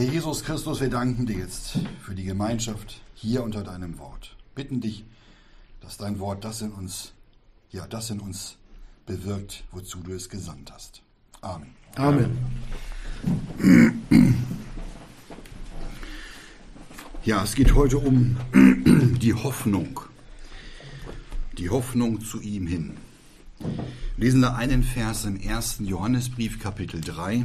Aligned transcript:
Herr 0.00 0.10
Jesus 0.10 0.42
Christus, 0.44 0.80
wir 0.80 0.88
danken 0.88 1.26
dir 1.26 1.36
jetzt 1.36 1.78
für 2.00 2.14
die 2.14 2.24
Gemeinschaft 2.24 3.02
hier 3.14 3.44
unter 3.44 3.62
deinem 3.62 3.98
Wort. 3.98 4.34
Bitten 4.54 4.80
dich, 4.80 5.04
dass 5.82 5.98
dein 5.98 6.18
Wort 6.20 6.42
das 6.42 6.62
in 6.62 6.72
uns, 6.72 7.12
ja, 7.70 7.86
das 7.86 8.08
in 8.08 8.18
uns 8.18 8.56
bewirkt, 9.04 9.62
wozu 9.72 9.98
du 9.98 10.12
es 10.12 10.30
gesandt 10.30 10.72
hast. 10.72 11.02
Amen. 11.42 11.74
Amen. 11.96 12.38
Ja, 17.22 17.44
es 17.44 17.54
geht 17.54 17.74
heute 17.74 17.98
um 17.98 18.38
die 19.20 19.34
Hoffnung. 19.34 20.00
Die 21.58 21.68
Hoffnung 21.68 22.22
zu 22.22 22.40
ihm 22.40 22.66
hin. 22.66 22.96
Wir 23.58 23.68
lesen 24.16 24.40
da 24.40 24.54
einen 24.54 24.82
Vers 24.82 25.26
im 25.26 25.38
ersten 25.38 25.84
Johannesbrief, 25.84 26.58
Kapitel 26.58 27.02
3, 27.02 27.44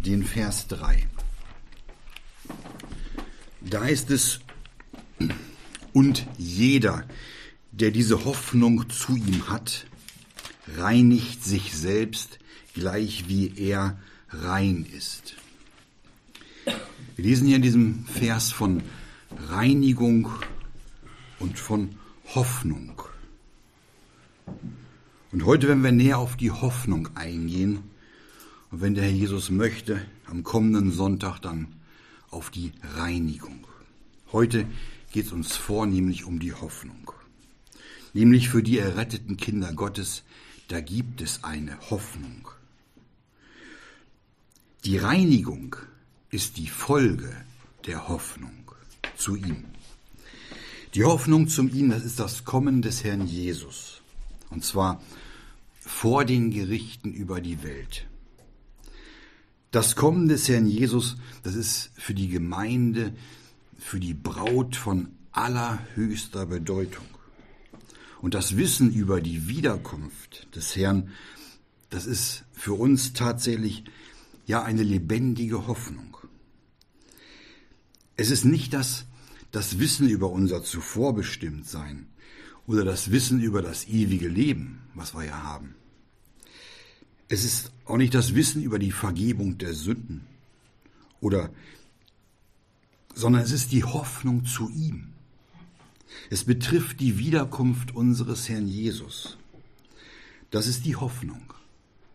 den 0.00 0.22
Vers 0.22 0.66
3. 0.68 1.06
Da 3.60 3.86
ist 3.86 4.10
es, 4.10 4.40
und 5.92 6.26
jeder, 6.38 7.04
der 7.72 7.90
diese 7.90 8.24
Hoffnung 8.24 8.88
zu 8.88 9.16
ihm 9.16 9.48
hat, 9.48 9.86
reinigt 10.76 11.44
sich 11.44 11.76
selbst, 11.76 12.38
gleich 12.74 13.28
wie 13.28 13.52
er 13.56 13.98
rein 14.30 14.86
ist. 14.96 15.34
Wir 17.16 17.24
lesen 17.24 17.48
hier 17.48 17.56
in 17.56 17.62
diesem 17.62 18.06
Vers 18.06 18.52
von 18.52 18.82
Reinigung 19.48 20.30
und 21.38 21.58
von 21.58 21.90
Hoffnung. 22.34 23.02
Und 25.32 25.44
heute 25.44 25.68
werden 25.68 25.84
wir 25.84 25.92
näher 25.92 26.18
auf 26.18 26.36
die 26.36 26.50
Hoffnung 26.50 27.08
eingehen. 27.14 27.80
Und 28.70 28.80
wenn 28.80 28.94
der 28.94 29.04
Herr 29.04 29.12
Jesus 29.12 29.50
möchte, 29.50 30.00
am 30.26 30.44
kommenden 30.44 30.92
Sonntag 30.92 31.40
dann 31.40 31.68
auf 32.30 32.50
die 32.50 32.72
Reinigung. 32.96 33.66
Heute 34.32 34.66
geht 35.12 35.26
es 35.26 35.32
uns 35.32 35.56
vornehmlich 35.56 36.24
um 36.24 36.38
die 36.38 36.52
Hoffnung. 36.52 37.12
Nämlich 38.12 38.48
für 38.48 38.62
die 38.62 38.78
erretteten 38.78 39.36
Kinder 39.36 39.72
Gottes, 39.72 40.22
da 40.68 40.80
gibt 40.80 41.20
es 41.20 41.44
eine 41.44 41.78
Hoffnung. 41.90 42.48
Die 44.84 44.96
Reinigung 44.96 45.76
ist 46.30 46.56
die 46.56 46.68
Folge 46.68 47.34
der 47.86 48.08
Hoffnung 48.08 48.72
zu 49.16 49.36
ihm. 49.36 49.64
Die 50.94 51.04
Hoffnung 51.04 51.48
zum 51.48 51.68
ihm, 51.68 51.90
das 51.90 52.04
ist 52.04 52.18
das 52.18 52.44
Kommen 52.44 52.82
des 52.82 53.04
Herrn 53.04 53.26
Jesus. 53.26 54.00
Und 54.48 54.64
zwar 54.64 55.00
vor 55.80 56.24
den 56.24 56.50
Gerichten 56.50 57.12
über 57.12 57.40
die 57.40 57.62
Welt. 57.62 58.06
Das 59.70 59.94
Kommen 59.94 60.28
des 60.28 60.48
Herrn 60.48 60.66
Jesus, 60.66 61.16
das 61.44 61.54
ist 61.54 61.92
für 61.94 62.12
die 62.12 62.28
Gemeinde, 62.28 63.12
für 63.78 64.00
die 64.00 64.14
Braut 64.14 64.74
von 64.74 65.10
allerhöchster 65.30 66.46
Bedeutung. 66.46 67.04
Und 68.20 68.34
das 68.34 68.56
Wissen 68.56 68.92
über 68.92 69.20
die 69.20 69.46
Wiederkunft 69.46 70.54
des 70.56 70.74
Herrn, 70.74 71.10
das 71.88 72.04
ist 72.04 72.44
für 72.52 72.74
uns 72.74 73.12
tatsächlich 73.12 73.84
ja 74.44 74.64
eine 74.64 74.82
lebendige 74.82 75.68
Hoffnung. 75.68 76.16
Es 78.16 78.30
ist 78.30 78.44
nicht 78.44 78.74
das, 78.74 79.06
das 79.52 79.78
Wissen 79.78 80.08
über 80.08 80.30
unser 80.30 80.64
Zuvorbestimmtsein 80.64 82.06
oder 82.66 82.84
das 82.84 83.12
Wissen 83.12 83.40
über 83.40 83.62
das 83.62 83.86
ewige 83.86 84.28
Leben, 84.28 84.80
was 84.94 85.14
wir 85.14 85.24
ja 85.24 85.42
haben. 85.44 85.76
Es 87.28 87.44
ist 87.44 87.70
auch 87.90 87.96
nicht 87.96 88.14
das 88.14 88.34
Wissen 88.34 88.62
über 88.62 88.78
die 88.78 88.92
Vergebung 88.92 89.58
der 89.58 89.74
Sünden 89.74 90.26
oder, 91.20 91.50
sondern 93.14 93.42
es 93.42 93.52
ist 93.52 93.72
die 93.72 93.84
Hoffnung 93.84 94.44
zu 94.44 94.70
ihm. 94.70 95.12
Es 96.30 96.44
betrifft 96.44 97.00
die 97.00 97.18
Wiederkunft 97.18 97.94
unseres 97.94 98.48
Herrn 98.48 98.68
Jesus. 98.68 99.36
Das 100.50 100.66
ist 100.66 100.84
die 100.84 100.96
Hoffnung. 100.96 101.52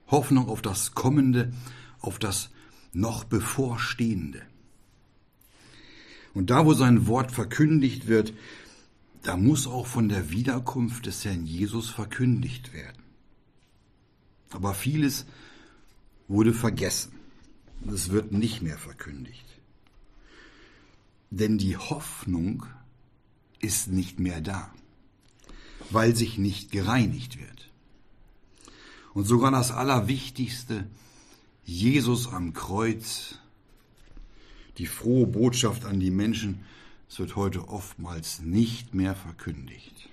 Hoffnung 0.08 0.50
auf 0.50 0.62
das 0.62 0.94
Kommende, 0.94 1.54
auf 2.00 2.20
das 2.20 2.50
noch 2.94 3.24
Bevorstehende. 3.24 4.42
Und 6.34 6.50
da, 6.50 6.66
wo 6.66 6.74
sein 6.74 7.08
Wort 7.08 7.32
verkündigt 7.32 8.08
wird, 8.08 8.34
da 9.24 9.38
muss 9.38 9.68
auch 9.68 9.88
von 9.88 10.10
der 10.10 10.30
Wiederkunft 10.30 11.06
des 11.06 11.26
Herrn 11.26 11.46
Jesus 11.46 11.90
verkündigt 11.90 12.74
werden. 12.74 13.02
Aber 14.52 14.74
vieles 14.74 15.26
wurde 16.28 16.54
vergessen. 16.54 17.12
Es 17.88 18.10
wird 18.10 18.32
nicht 18.32 18.62
mehr 18.62 18.78
verkündigt. 18.78 19.46
Denn 21.30 21.58
die 21.58 21.78
Hoffnung 21.78 22.66
ist 23.60 23.88
nicht 23.88 24.20
mehr 24.20 24.42
da, 24.42 24.74
weil 25.90 26.16
sich 26.16 26.38
nicht 26.38 26.72
gereinigt 26.72 27.40
wird. 27.40 27.72
Und 29.14 29.26
sogar 29.26 29.52
das 29.52 29.72
Allerwichtigste, 29.72 30.88
Jesus 31.64 32.28
am 32.28 32.54
Kreuz, 32.54 33.40
die 34.78 34.88
frohe 34.88 35.26
Botschaft 35.26 35.86
an 35.86 36.00
die 36.00 36.12
Menschen, 36.12 36.66
es 37.10 37.20
wird 37.20 37.36
heute 37.36 37.70
oftmals 37.70 38.42
nicht 38.42 38.94
mehr 38.94 39.16
verkündigt. 39.16 40.10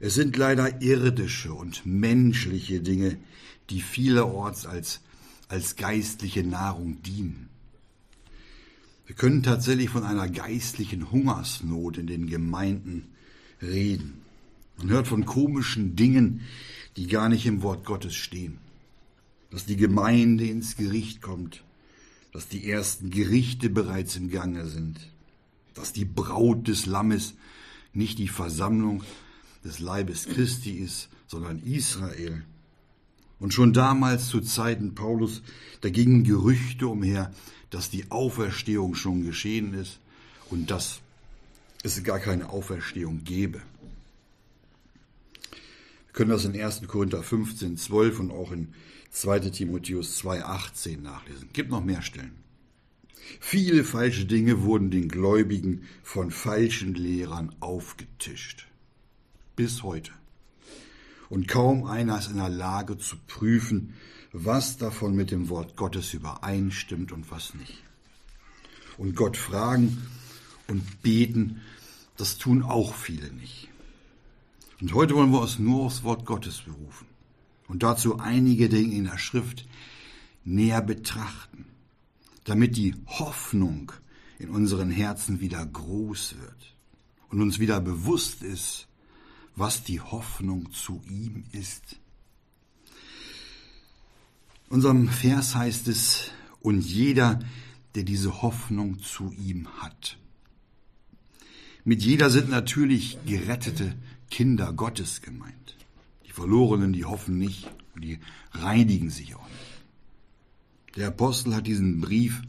Es 0.00 0.14
sind 0.14 0.36
leider 0.36 0.80
irdische 0.82 1.52
und 1.52 1.84
menschliche 1.84 2.80
Dinge, 2.80 3.18
die 3.70 3.80
vielerorts 3.80 4.66
als, 4.66 5.00
als 5.48 5.76
geistliche 5.76 6.44
Nahrung 6.44 7.02
dienen. 7.02 7.48
Wir 9.06 9.14
können 9.14 9.42
tatsächlich 9.42 9.88
von 9.88 10.04
einer 10.04 10.28
geistlichen 10.28 11.10
Hungersnot 11.10 11.96
in 11.96 12.06
den 12.06 12.26
Gemeinden 12.26 13.08
reden. 13.62 14.20
Man 14.76 14.90
hört 14.90 15.08
von 15.08 15.24
komischen 15.24 15.96
Dingen, 15.96 16.42
die 16.96 17.06
gar 17.06 17.28
nicht 17.28 17.46
im 17.46 17.62
Wort 17.62 17.84
Gottes 17.84 18.14
stehen. 18.14 18.58
Dass 19.50 19.64
die 19.64 19.76
Gemeinde 19.76 20.46
ins 20.46 20.76
Gericht 20.76 21.22
kommt, 21.22 21.64
dass 22.32 22.48
die 22.48 22.68
ersten 22.68 23.10
Gerichte 23.10 23.70
bereits 23.70 24.16
im 24.16 24.30
Gange 24.30 24.66
sind, 24.66 25.00
dass 25.74 25.92
die 25.92 26.04
Braut 26.04 26.68
des 26.68 26.86
Lammes 26.86 27.34
nicht 27.94 28.18
die 28.18 28.28
Versammlung 28.28 29.02
des 29.64 29.80
Leibes 29.80 30.26
Christi 30.26 30.72
ist, 30.72 31.08
sondern 31.26 31.60
Israel. 31.62 32.44
Und 33.40 33.54
schon 33.54 33.72
damals 33.72 34.28
zu 34.28 34.40
Zeiten 34.40 34.94
Paulus, 34.94 35.42
da 35.80 35.90
gingen 35.90 36.24
Gerüchte 36.24 36.88
umher, 36.88 37.32
dass 37.70 37.90
die 37.90 38.10
Auferstehung 38.10 38.94
schon 38.94 39.24
geschehen 39.24 39.74
ist 39.74 40.00
und 40.50 40.70
dass 40.70 41.00
es 41.82 42.02
gar 42.02 42.18
keine 42.18 42.50
Auferstehung 42.50 43.22
gäbe. 43.24 43.62
Wir 46.06 46.12
können 46.12 46.30
das 46.30 46.44
in 46.44 46.60
1. 46.60 46.86
Korinther 46.88 47.22
15, 47.22 47.76
12 47.76 48.20
und 48.20 48.30
auch 48.32 48.50
in 48.50 48.74
2. 49.10 49.50
Timotheus 49.50 50.16
2, 50.16 50.44
18 50.44 51.02
nachlesen. 51.02 51.48
Gibt 51.52 51.70
noch 51.70 51.84
mehr 51.84 52.02
Stellen. 52.02 52.34
Viele 53.40 53.84
falsche 53.84 54.24
Dinge 54.24 54.62
wurden 54.62 54.90
den 54.90 55.08
Gläubigen 55.08 55.82
von 56.02 56.30
falschen 56.30 56.94
Lehrern 56.94 57.54
aufgetischt 57.60 58.68
bis 59.54 59.82
heute. 59.82 60.12
Und 61.28 61.46
kaum 61.48 61.84
einer 61.84 62.18
ist 62.18 62.30
in 62.30 62.38
der 62.38 62.48
Lage 62.48 62.98
zu 62.98 63.16
prüfen, 63.26 63.94
was 64.32 64.76
davon 64.76 65.14
mit 65.14 65.30
dem 65.30 65.48
Wort 65.48 65.76
Gottes 65.76 66.14
übereinstimmt 66.14 67.12
und 67.12 67.30
was 67.30 67.54
nicht. 67.54 67.82
Und 68.96 69.14
Gott 69.14 69.36
fragen 69.36 69.98
und 70.66 71.02
beten, 71.02 71.60
das 72.16 72.38
tun 72.38 72.62
auch 72.62 72.94
viele 72.94 73.30
nicht. 73.32 73.68
Und 74.80 74.94
heute 74.94 75.14
wollen 75.14 75.30
wir 75.30 75.40
uns 75.40 75.58
nur 75.58 75.84
aufs 75.86 76.02
Wort 76.02 76.24
Gottes 76.24 76.62
berufen 76.62 77.06
und 77.68 77.82
dazu 77.82 78.18
einige 78.18 78.68
Dinge 78.68 78.94
in 78.94 79.04
der 79.04 79.18
Schrift 79.18 79.66
näher 80.44 80.82
betrachten, 80.82 81.66
damit 82.44 82.76
die 82.76 82.94
Hoffnung 83.06 83.92
in 84.38 84.50
unseren 84.50 84.90
Herzen 84.90 85.40
wieder 85.40 85.64
groß 85.64 86.36
wird 86.40 86.74
und 87.28 87.42
uns 87.42 87.58
wieder 87.58 87.80
bewusst 87.80 88.42
ist, 88.42 88.87
was 89.58 89.82
die 89.82 90.00
Hoffnung 90.00 90.72
zu 90.72 91.02
ihm 91.08 91.44
ist. 91.52 91.96
In 94.68 94.76
unserem 94.76 95.08
Vers 95.08 95.54
heißt 95.54 95.88
es, 95.88 96.30
und 96.60 96.80
jeder, 96.80 97.40
der 97.94 98.02
diese 98.02 98.42
Hoffnung 98.42 99.00
zu 99.00 99.32
ihm 99.32 99.68
hat. 99.80 100.18
Mit 101.84 102.02
jeder 102.02 102.30
sind 102.30 102.50
natürlich 102.50 103.18
gerettete 103.24 103.96
Kinder 104.30 104.72
Gottes 104.72 105.22
gemeint. 105.22 105.76
Die 106.26 106.32
Verlorenen, 106.32 106.92
die 106.92 107.04
hoffen 107.04 107.38
nicht 107.38 107.70
und 107.94 108.02
die 108.02 108.18
reinigen 108.52 109.10
sich 109.10 109.34
auch 109.34 109.48
nicht. 109.48 110.96
Der 110.96 111.08
Apostel 111.08 111.54
hat 111.54 111.66
diesen 111.66 112.00
Brief 112.00 112.42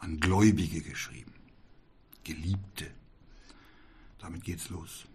an 0.00 0.20
Gläubige 0.20 0.82
geschrieben. 0.82 1.32
Geliebte. 2.24 2.86
Damit 4.18 4.44
geht's 4.44 4.68
los. 4.68 5.06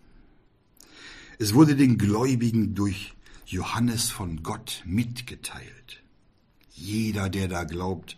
Es 1.42 1.54
wurde 1.54 1.78
den 1.78 1.98
Gläubigen 1.98 2.76
durch 2.76 3.14
Johannes 3.46 4.10
von 4.10 4.44
Gott 4.44 4.84
mitgeteilt. 4.86 6.04
Jeder, 6.74 7.30
der 7.30 7.48
da 7.48 7.64
glaubt, 7.64 8.18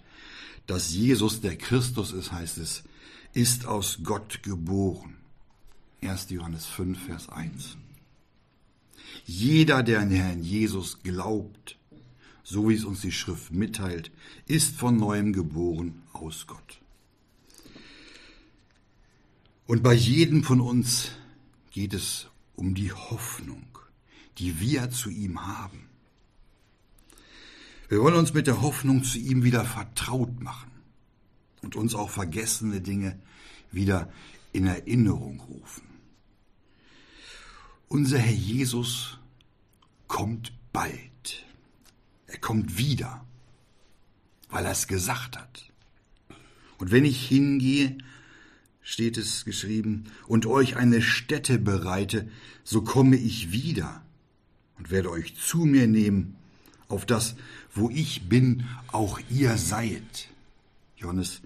dass 0.65 0.91
Jesus 0.91 1.39
der 1.39 1.55
Christus 1.55 2.13
ist, 2.13 2.31
heißt 2.31 2.57
es, 2.57 2.81
ist 3.33 3.67
aus 3.67 3.99
Gott 4.03 4.41
geboren. 4.41 5.17
1. 6.01 6.31
Johannes 6.31 6.65
5, 6.65 7.05
Vers 7.05 7.29
1. 7.29 7.77
Jeder, 9.25 9.83
der 9.83 9.99
an 9.99 10.09
den 10.09 10.19
Herrn 10.19 10.41
Jesus 10.41 11.03
glaubt, 11.03 11.77
so 12.43 12.69
wie 12.69 12.73
es 12.73 12.85
uns 12.85 13.01
die 13.01 13.11
Schrift 13.11 13.51
mitteilt, 13.51 14.09
ist 14.47 14.75
von 14.75 14.97
neuem 14.97 15.31
geboren 15.31 16.01
aus 16.11 16.47
Gott. 16.47 16.81
Und 19.67 19.83
bei 19.83 19.93
jedem 19.93 20.43
von 20.43 20.59
uns 20.59 21.11
geht 21.69 21.93
es 21.93 22.30
um 22.61 22.75
die 22.75 22.93
Hoffnung, 22.93 23.65
die 24.37 24.59
wir 24.59 24.91
zu 24.91 25.09
ihm 25.09 25.47
haben. 25.47 25.89
Wir 27.89 27.99
wollen 28.01 28.13
uns 28.13 28.35
mit 28.35 28.45
der 28.45 28.61
Hoffnung 28.61 29.03
zu 29.03 29.17
ihm 29.17 29.43
wieder 29.43 29.65
vertraut 29.65 30.39
machen 30.39 30.69
und 31.63 31.75
uns 31.75 31.95
auch 31.95 32.11
vergessene 32.11 32.79
Dinge 32.79 33.19
wieder 33.71 34.13
in 34.53 34.67
Erinnerung 34.67 35.39
rufen. 35.39 35.87
Unser 37.87 38.19
Herr 38.19 38.31
Jesus 38.31 39.17
kommt 40.07 40.53
bald. 40.71 41.47
Er 42.27 42.37
kommt 42.37 42.77
wieder, 42.77 43.25
weil 44.49 44.65
er 44.65 44.71
es 44.73 44.85
gesagt 44.87 45.35
hat. 45.35 45.71
Und 46.77 46.91
wenn 46.91 47.05
ich 47.05 47.27
hingehe, 47.27 47.97
steht 48.81 49.17
es 49.17 49.45
geschrieben, 49.45 50.05
und 50.27 50.45
euch 50.45 50.75
eine 50.77 51.01
Stätte 51.01 51.59
bereite, 51.59 52.29
so 52.63 52.81
komme 52.81 53.15
ich 53.15 53.51
wieder 53.51 54.03
und 54.77 54.91
werde 54.91 55.11
euch 55.11 55.35
zu 55.35 55.59
mir 55.59 55.87
nehmen, 55.87 56.35
auf 56.87 57.05
das, 57.05 57.35
wo 57.73 57.89
ich 57.89 58.27
bin, 58.27 58.67
auch 58.87 59.19
ihr 59.29 59.57
seid. 59.57 60.29
Johannes 60.97 61.41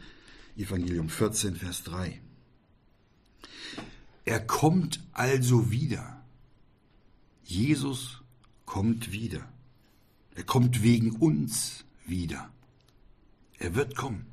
Evangelium 0.58 1.10
14, 1.10 1.56
Vers 1.56 1.84
3. 1.84 2.20
Er 4.26 4.40
kommt 4.40 5.04
also 5.14 5.70
wieder. 5.72 6.24
Jesus 7.44 8.22
kommt 8.66 9.12
wieder. 9.12 9.48
Er 10.34 10.44
kommt 10.44 10.82
wegen 10.82 11.12
uns 11.12 11.86
wieder. 12.06 12.50
Er 13.60 13.76
wird 13.76 13.96
kommen. 13.96 14.26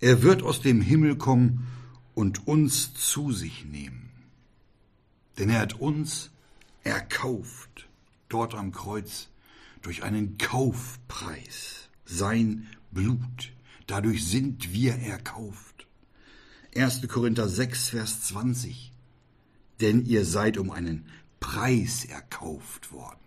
Er 0.00 0.22
wird 0.22 0.42
aus 0.42 0.60
dem 0.60 0.80
Himmel 0.80 1.16
kommen 1.16 1.66
und 2.14 2.46
uns 2.46 2.94
zu 2.94 3.32
sich 3.32 3.64
nehmen. 3.64 4.10
Denn 5.38 5.50
er 5.50 5.60
hat 5.60 5.74
uns 5.74 6.30
erkauft, 6.82 7.88
dort 8.28 8.54
am 8.54 8.72
Kreuz, 8.72 9.28
durch 9.82 10.02
einen 10.02 10.38
Kaufpreis, 10.38 11.88
sein 12.04 12.66
Blut. 12.90 13.52
Dadurch 13.86 14.26
sind 14.26 14.72
wir 14.72 14.94
erkauft. 14.94 15.86
1. 16.74 17.06
Korinther 17.08 17.48
6, 17.48 17.90
Vers 17.90 18.22
20. 18.22 18.92
Denn 19.80 20.04
ihr 20.04 20.24
seid 20.24 20.56
um 20.56 20.70
einen 20.70 21.06
Preis 21.40 22.04
erkauft 22.04 22.92
worden. 22.92 23.20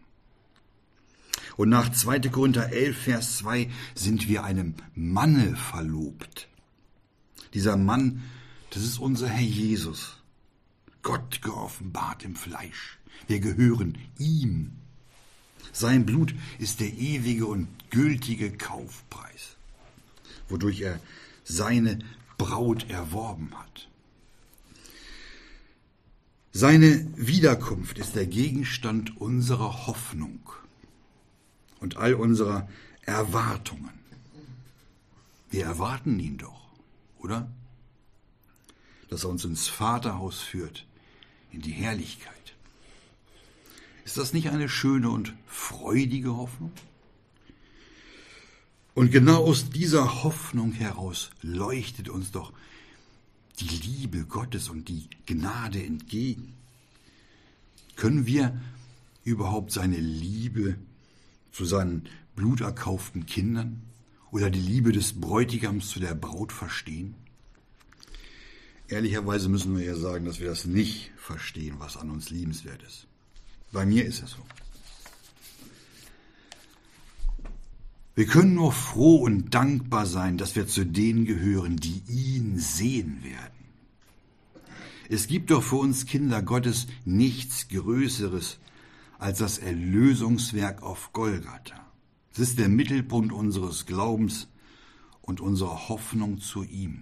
Und 1.55 1.69
nach 1.69 1.91
2. 1.91 2.19
Korinther 2.29 2.71
11, 2.71 2.97
Vers 2.97 3.37
2 3.37 3.69
sind 3.95 4.27
wir 4.27 4.43
einem 4.43 4.75
Manne 4.95 5.55
verlobt. 5.55 6.47
Dieser 7.53 7.77
Mann, 7.77 8.23
das 8.71 8.83
ist 8.83 8.99
unser 8.99 9.27
Herr 9.27 9.41
Jesus. 9.41 10.17
Gott 11.01 11.41
geoffenbart 11.41 12.23
im 12.23 12.35
Fleisch. 12.35 12.97
Wir 13.27 13.39
gehören 13.39 13.97
ihm. 14.19 14.73
Sein 15.71 16.05
Blut 16.05 16.33
ist 16.59 16.79
der 16.79 16.93
ewige 16.93 17.45
und 17.45 17.67
gültige 17.89 18.51
Kaufpreis, 18.51 19.55
wodurch 20.49 20.81
er 20.81 20.99
seine 21.43 21.99
Braut 22.37 22.89
erworben 22.89 23.51
hat. 23.57 23.87
Seine 26.51 27.07
Wiederkunft 27.15 27.99
ist 27.99 28.15
der 28.15 28.25
Gegenstand 28.25 29.21
unserer 29.21 29.85
Hoffnung 29.87 30.39
und 31.79 31.97
all 31.97 32.15
unserer 32.15 32.67
Erwartungen. 33.03 33.93
Wir 35.49 35.65
erwarten 35.65 36.19
ihn 36.19 36.37
doch, 36.37 36.66
oder? 37.19 37.51
Dass 39.09 39.23
er 39.23 39.29
uns 39.29 39.45
ins 39.45 39.67
Vaterhaus 39.67 40.41
führt, 40.41 40.85
in 41.51 41.61
die 41.61 41.71
Herrlichkeit. 41.71 42.33
Ist 44.05 44.17
das 44.17 44.33
nicht 44.33 44.49
eine 44.49 44.69
schöne 44.69 45.09
und 45.09 45.33
freudige 45.47 46.35
Hoffnung? 46.35 46.71
Und 48.93 49.11
genau 49.11 49.43
aus 49.45 49.69
dieser 49.69 50.23
Hoffnung 50.23 50.71
heraus 50.71 51.29
leuchtet 51.41 52.09
uns 52.09 52.31
doch 52.31 52.51
die 53.59 53.67
Liebe 53.67 54.25
Gottes 54.25 54.69
und 54.69 54.87
die 54.87 55.07
Gnade 55.25 55.83
entgegen? 55.83 56.53
Können 57.95 58.25
wir 58.25 58.59
überhaupt 59.23 59.71
seine 59.71 59.97
Liebe 59.97 60.77
zu 61.51 61.65
seinen 61.65 62.07
bluterkauften 62.35 63.25
Kindern 63.25 63.81
oder 64.31 64.49
die 64.49 64.59
Liebe 64.59 64.91
des 64.91 65.19
Bräutigams 65.19 65.89
zu 65.89 65.99
der 65.99 66.15
Braut 66.15 66.51
verstehen? 66.51 67.15
Ehrlicherweise 68.89 69.49
müssen 69.49 69.77
wir 69.77 69.83
ja 69.83 69.95
sagen, 69.95 70.25
dass 70.25 70.39
wir 70.39 70.47
das 70.47 70.65
nicht 70.65 71.11
verstehen, 71.17 71.75
was 71.79 71.97
an 71.97 72.09
uns 72.09 72.29
liebenswert 72.29 72.81
ist. 72.83 73.07
Bei 73.71 73.85
mir 73.85 74.05
ist 74.05 74.23
es 74.23 74.31
so. 74.31 74.45
Wir 78.15 78.25
können 78.25 78.55
nur 78.55 78.71
froh 78.71 79.17
und 79.17 79.53
dankbar 79.53 80.05
sein, 80.05 80.37
dass 80.37 80.55
wir 80.55 80.67
zu 80.67 80.85
denen 80.85 81.25
gehören, 81.25 81.77
die 81.77 82.01
ihn 82.07 82.57
sehen 82.57 83.23
werden. 83.23 83.53
Es 85.09 85.27
gibt 85.27 85.51
doch 85.51 85.63
für 85.63 85.75
uns 85.75 86.05
Kinder 86.05 86.41
Gottes 86.41 86.87
nichts 87.05 87.67
Größeres 87.67 88.57
als 89.19 89.39
das 89.39 89.57
Erlösungswerk 89.59 90.81
auf 90.81 91.13
Golgatha. 91.13 91.86
Es 92.37 92.49
ist 92.49 92.59
der 92.59 92.69
Mittelpunkt 92.69 93.33
unseres 93.33 93.87
Glaubens 93.87 94.47
und 95.23 95.41
unserer 95.41 95.89
Hoffnung 95.89 96.39
zu 96.39 96.61
ihm. 96.61 97.01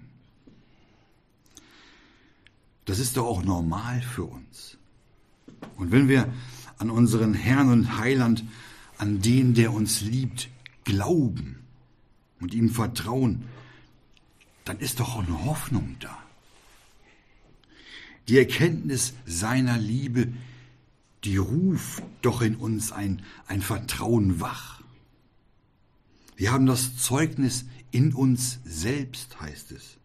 Das 2.85 2.99
ist 2.99 3.17
doch 3.17 3.25
auch 3.25 3.43
normal 3.43 4.01
für 4.01 4.23
uns. 4.23 4.77
Und 5.75 5.91
wenn 5.91 6.07
wir 6.07 6.33
an 6.77 6.89
unseren 6.89 7.33
Herrn 7.33 7.69
und 7.69 7.97
Heiland, 7.97 8.45
an 8.97 9.21
den, 9.21 9.53
der 9.55 9.73
uns 9.73 9.99
liebt, 9.99 10.47
glauben 10.85 11.59
und 12.39 12.53
ihm 12.53 12.69
vertrauen, 12.69 13.43
dann 14.63 14.79
ist 14.79 15.01
doch 15.01 15.17
auch 15.17 15.27
eine 15.27 15.43
Hoffnung 15.43 15.97
da. 15.99 16.17
Die 18.29 18.37
Erkenntnis 18.37 19.15
seiner 19.25 19.77
Liebe, 19.77 20.31
die 21.25 21.35
ruft 21.35 22.03
doch 22.21 22.41
in 22.41 22.55
uns 22.55 22.93
ein, 22.93 23.21
ein 23.47 23.61
Vertrauen 23.61 24.39
wach. 24.39 24.84
Wir 26.35 26.51
haben 26.51 26.65
das 26.65 26.97
Zeugnis 26.97 27.65
in 27.91 28.13
uns 28.13 28.59
selbst, 28.65 29.39
heißt 29.39 29.71
es, 29.71 29.97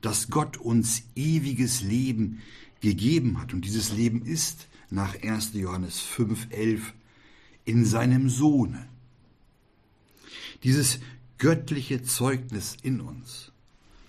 dass 0.00 0.28
Gott 0.28 0.56
uns 0.56 1.02
ewiges 1.14 1.82
Leben 1.82 2.40
gegeben 2.80 3.40
hat. 3.40 3.52
Und 3.52 3.64
dieses 3.64 3.92
Leben 3.92 4.22
ist 4.24 4.68
nach 4.90 5.20
1. 5.22 5.54
Johannes 5.54 6.00
5.11 6.00 6.80
in 7.64 7.84
seinem 7.84 8.28
Sohne 8.28 8.88
dieses 10.62 11.00
göttliche 11.38 12.02
Zeugnis 12.02 12.76
in 12.82 13.00
uns, 13.00 13.50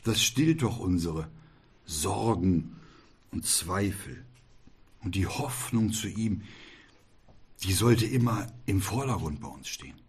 das 0.04 0.24
stillt 0.24 0.62
doch 0.62 0.80
unsere 0.80 1.28
Sorgen 1.86 2.76
und 3.32 3.46
Zweifel. 3.46 4.24
Und 5.02 5.16
die 5.16 5.28
Hoffnung 5.28 5.92
zu 5.92 6.08
ihm, 6.08 6.44
die 7.64 7.74
sollte 7.74 8.06
immer 8.06 8.48
im 8.66 8.82
Vordergrund 8.82 9.42
bei 9.42 9.48
uns 9.48 9.68
stehen. 9.68 10.03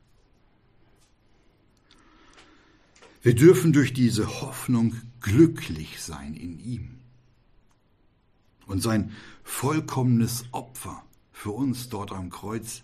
Wir 3.24 3.34
dürfen 3.34 3.72
durch 3.72 3.94
diese 3.94 4.42
Hoffnung 4.42 4.96
glücklich 5.22 6.02
sein 6.02 6.34
in 6.34 6.58
ihm. 6.58 6.98
Und 8.66 8.82
sein 8.82 9.12
vollkommenes 9.42 10.44
Opfer 10.52 11.02
für 11.32 11.52
uns 11.52 11.88
dort 11.88 12.12
am 12.12 12.28
Kreuz, 12.28 12.82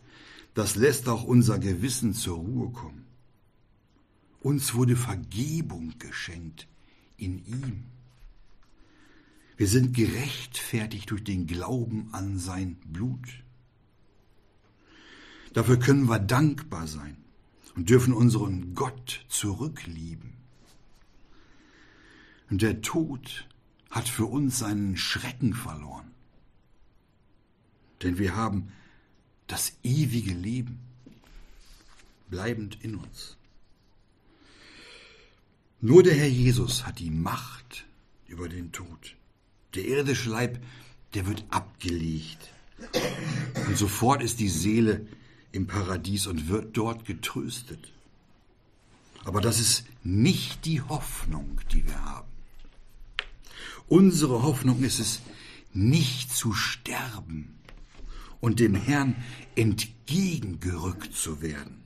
das 0.55 0.77
lässt 0.77 1.11
auch 1.11 1.25
unser 1.25 1.59
Gewissen 1.59 2.15
zur 2.15 2.39
Ruhe 2.39 2.71
kommen. 2.71 3.05
Uns 4.41 4.73
wurde 4.73 4.97
Vergebung 4.97 5.93
geschenkt 5.99 6.67
in 7.19 7.45
ihm. 7.45 7.85
Wir 9.59 9.69
sind 9.69 9.95
gerechtfertigt 9.95 11.11
durch 11.11 11.23
den 11.23 11.47
Glauben 11.49 12.09
an 12.13 12.39
sein 12.39 12.77
Blut. 12.87 13.29
Dafür 15.53 15.79
können 15.79 16.09
wir 16.09 16.19
dankbar 16.19 16.87
sein 16.87 17.20
und 17.77 17.91
dürfen 17.91 18.12
unseren 18.12 18.75
Gott 18.75 19.25
zurücklieben. 19.29 20.35
Und 22.50 22.62
der 22.62 22.83
Tod 22.83 23.49
hat 23.91 24.09
für 24.09 24.27
uns 24.27 24.59
seinen 24.59 24.97
Schrecken 24.97 25.55
verloren. 25.55 26.11
Denn 28.03 28.19
wir 28.19 28.35
haben 28.35 28.73
das 29.47 29.73
ewige 29.83 30.33
Leben 30.33 30.81
bleibend 32.29 32.79
in 32.83 32.97
uns. 32.97 33.37
Nur 35.81 36.03
der 36.03 36.15
Herr 36.15 36.29
Jesus 36.29 36.87
hat 36.87 36.99
die 36.99 37.11
Macht 37.11 37.87
über 38.27 38.49
den 38.49 38.71
Tod. 38.73 39.17
Der 39.75 39.85
irdische 39.85 40.31
Leib, 40.31 40.62
der 41.15 41.27
wird 41.27 41.45
abgelegt. 41.50 42.53
Und 43.67 43.77
sofort 43.77 44.23
ist 44.23 44.41
die 44.41 44.49
Seele 44.49 45.07
im 45.52 45.66
Paradies 45.66 46.26
und 46.26 46.49
wird 46.49 46.76
dort 46.76 47.04
getröstet. 47.04 47.92
Aber 49.25 49.40
das 49.40 49.61
ist 49.61 49.85
nicht 50.02 50.64
die 50.64 50.80
Hoffnung, 50.80 51.61
die 51.73 51.85
wir 51.87 52.04
haben. 52.04 52.28
Unsere 53.88 54.42
Hoffnung 54.42 54.83
ist 54.83 55.00
es, 55.00 55.21
nicht 55.73 56.35
zu 56.35 56.52
sterben 56.52 57.59
und 58.40 58.61
dem 58.61 58.75
Herrn 58.75 59.16
entgegengerückt 59.54 61.14
zu 61.14 61.42
werden, 61.42 61.83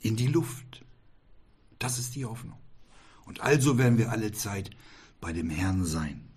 in 0.00 0.16
die 0.16 0.28
Luft. 0.28 0.84
Das 1.78 1.98
ist 1.98 2.14
die 2.14 2.24
Hoffnung. 2.24 2.58
Und 3.24 3.40
also 3.40 3.78
werden 3.78 3.98
wir 3.98 4.10
alle 4.10 4.32
Zeit 4.32 4.70
bei 5.20 5.32
dem 5.32 5.50
Herrn 5.50 5.84
sein. 5.84 6.28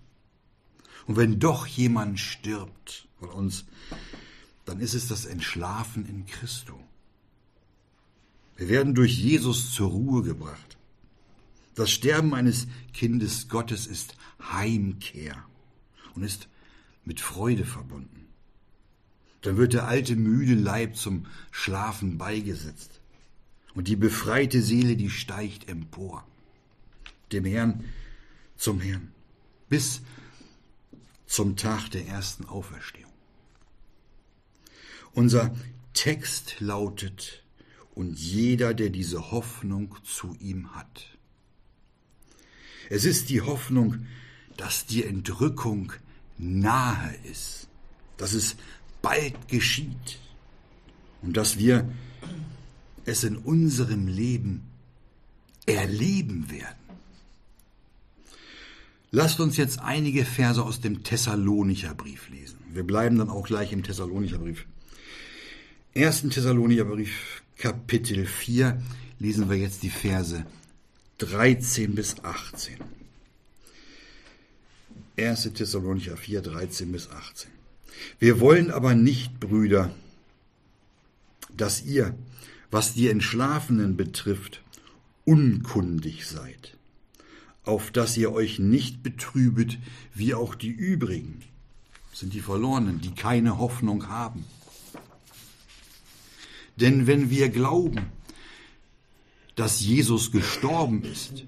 Und 1.06 1.16
wenn 1.16 1.38
doch 1.38 1.66
jemand 1.66 2.18
stirbt 2.18 3.08
von 3.18 3.30
uns, 3.30 3.64
dann 4.64 4.80
ist 4.80 4.94
es 4.94 5.08
das 5.08 5.24
Entschlafen 5.26 6.06
in 6.06 6.26
Christo. 6.26 6.78
Wir 8.56 8.68
werden 8.68 8.94
durch 8.94 9.18
Jesus 9.18 9.72
zur 9.72 9.90
Ruhe 9.90 10.22
gebracht. 10.22 10.76
Das 11.74 11.90
Sterben 11.90 12.34
eines 12.34 12.68
Kindes 12.92 13.48
Gottes 13.48 13.86
ist 13.86 14.16
Heimkehr 14.40 15.36
und 16.14 16.22
ist 16.22 16.48
mit 17.04 17.20
Freude 17.20 17.64
verbunden. 17.64 18.28
Dann 19.42 19.56
wird 19.56 19.72
der 19.72 19.86
alte 19.86 20.16
müde 20.16 20.54
Leib 20.54 20.96
zum 20.96 21.26
Schlafen 21.50 22.16
beigesetzt 22.16 23.00
und 23.74 23.88
die 23.88 23.96
befreite 23.96 24.62
Seele, 24.62 24.96
die 24.96 25.10
steigt 25.10 25.68
empor, 25.68 26.26
dem 27.32 27.44
Herrn 27.44 27.84
zum 28.56 28.80
Herrn, 28.80 29.12
bis 29.68 30.00
zum 31.26 31.56
Tag 31.56 31.90
der 31.90 32.06
ersten 32.06 32.44
Auferstehung. 32.46 33.13
Unser 35.14 35.54
Text 35.92 36.56
lautet, 36.60 37.44
und 37.94 38.18
jeder, 38.18 38.74
der 38.74 38.90
diese 38.90 39.30
Hoffnung 39.30 39.94
zu 40.02 40.36
ihm 40.40 40.74
hat. 40.74 41.16
Es 42.90 43.04
ist 43.04 43.30
die 43.30 43.40
Hoffnung, 43.40 44.06
dass 44.56 44.86
die 44.86 45.04
Entrückung 45.04 45.92
nahe 46.36 47.14
ist, 47.30 47.68
dass 48.16 48.32
es 48.34 48.56
bald 49.00 49.48
geschieht 49.48 50.18
und 51.22 51.36
dass 51.36 51.58
wir 51.58 51.88
es 53.04 53.24
in 53.24 53.36
unserem 53.36 54.06
Leben 54.06 54.62
erleben 55.66 56.50
werden. 56.50 56.74
Lasst 59.10 59.38
uns 59.38 59.56
jetzt 59.56 59.78
einige 59.78 60.24
Verse 60.24 60.62
aus 60.62 60.80
dem 60.80 61.04
Thessalonicher 61.04 61.94
Brief 61.94 62.28
lesen. 62.30 62.58
Wir 62.72 62.84
bleiben 62.84 63.18
dann 63.18 63.30
auch 63.30 63.46
gleich 63.46 63.72
im 63.72 63.84
Thessalonicher 63.84 64.38
Brief. 64.38 64.66
1. 65.96 66.28
Thessalonicher 66.28 66.86
Brief, 66.86 67.44
Kapitel 67.56 68.26
4, 68.26 68.82
lesen 69.20 69.48
wir 69.48 69.56
jetzt 69.56 69.84
die 69.84 69.90
Verse 69.90 70.44
13 71.18 71.94
bis 71.94 72.16
18. 72.24 72.78
1. 75.16 75.52
Thessalonicher 75.54 76.16
4, 76.16 76.42
13 76.42 76.90
bis 76.90 77.08
18. 77.08 77.48
Wir 78.18 78.40
wollen 78.40 78.72
aber 78.72 78.96
nicht, 78.96 79.38
Brüder, 79.38 79.94
dass 81.56 81.84
ihr, 81.84 82.18
was 82.72 82.94
die 82.94 83.08
Entschlafenen 83.08 83.96
betrifft, 83.96 84.62
unkundig 85.24 86.26
seid, 86.26 86.76
auf 87.62 87.92
dass 87.92 88.16
ihr 88.16 88.32
euch 88.32 88.58
nicht 88.58 89.04
betrübet, 89.04 89.78
wie 90.12 90.34
auch 90.34 90.56
die 90.56 90.72
übrigen, 90.72 91.42
sind 92.12 92.34
die 92.34 92.40
Verlorenen, 92.40 93.00
die 93.00 93.14
keine 93.14 93.58
Hoffnung 93.58 94.08
haben. 94.08 94.44
Denn 96.76 97.06
wenn 97.06 97.30
wir 97.30 97.48
glauben, 97.50 98.06
dass 99.54 99.80
Jesus 99.80 100.32
gestorben 100.32 101.02
ist, 101.04 101.46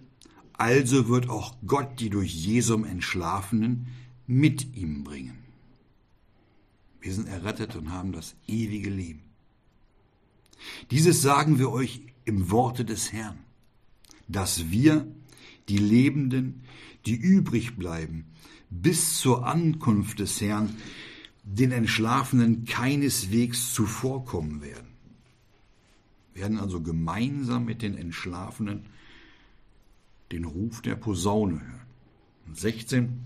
also 0.52 1.08
wird 1.08 1.28
auch 1.28 1.54
Gott 1.66 2.00
die 2.00 2.10
durch 2.10 2.32
Jesum 2.32 2.84
Entschlafenen 2.84 3.88
mit 4.26 4.76
ihm 4.76 5.04
bringen. 5.04 5.38
Wir 7.00 7.12
sind 7.12 7.28
errettet 7.28 7.76
und 7.76 7.92
haben 7.92 8.12
das 8.12 8.34
ewige 8.46 8.90
Leben. 8.90 9.22
Dieses 10.90 11.22
sagen 11.22 11.58
wir 11.58 11.70
euch 11.70 12.00
im 12.24 12.50
Worte 12.50 12.84
des 12.84 13.12
Herrn, 13.12 13.38
dass 14.28 14.70
wir, 14.70 15.06
die 15.68 15.78
Lebenden, 15.78 16.62
die 17.06 17.16
übrig 17.16 17.76
bleiben, 17.76 18.26
bis 18.70 19.18
zur 19.18 19.46
Ankunft 19.46 20.20
des 20.20 20.40
Herrn, 20.40 20.76
den 21.42 21.70
Entschlafenen 21.70 22.64
keineswegs 22.64 23.74
zuvorkommen 23.74 24.62
werden 24.62 24.85
werden 26.36 26.58
also 26.58 26.80
gemeinsam 26.80 27.64
mit 27.64 27.82
den 27.82 27.96
Entschlafenen 27.96 28.86
den 30.32 30.44
Ruf 30.44 30.82
der 30.82 30.96
Posaune 30.96 31.60
hören. 31.60 31.86
Und 32.46 32.58
16. 32.58 33.20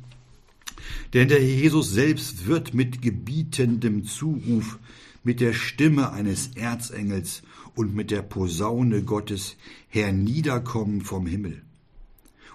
Denn 1.13 1.29
der 1.29 1.43
Jesus 1.43 1.91
selbst 1.91 2.47
wird 2.47 2.73
mit 2.75 3.03
gebietendem 3.03 4.05
Zuruf, 4.05 4.79
mit 5.23 5.41
der 5.41 5.53
Stimme 5.53 6.13
eines 6.13 6.57
Erzengels 6.57 7.43
und 7.75 7.95
mit 7.95 8.11
der 8.11 8.23
Posaune 8.23 9.03
Gottes 9.03 9.57
herniederkommen 9.89 11.03
vom 11.03 11.27
Himmel. 11.27 11.63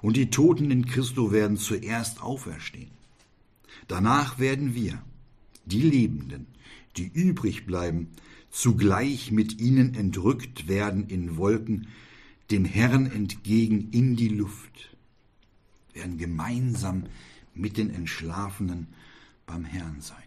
Und 0.01 0.17
die 0.17 0.29
Toten 0.29 0.71
in 0.71 0.85
Christo 0.85 1.31
werden 1.31 1.57
zuerst 1.57 2.21
auferstehen. 2.21 2.91
Danach 3.88 4.39
werden 4.39 4.74
wir, 4.74 5.01
die 5.65 5.81
Lebenden, 5.81 6.47
die 6.97 7.07
übrig 7.07 7.65
bleiben, 7.65 8.09
zugleich 8.55 9.31
mit 9.31 9.59
ihnen 9.59 9.95
entrückt 9.95 10.69
werden 10.69 11.07
in 11.09 11.35
Wolken, 11.35 11.88
dem 12.51 12.63
Herrn 12.63 13.05
entgegen 13.05 13.89
in 13.91 14.15
die 14.15 14.29
Luft, 14.29 14.95
werden 15.93 16.17
gemeinsam 16.17 17.03
mit 17.53 17.75
den 17.75 17.93
Entschlafenen 17.93 18.88
beim 19.45 19.65
Herrn 19.65 20.00
sein. 20.00 20.17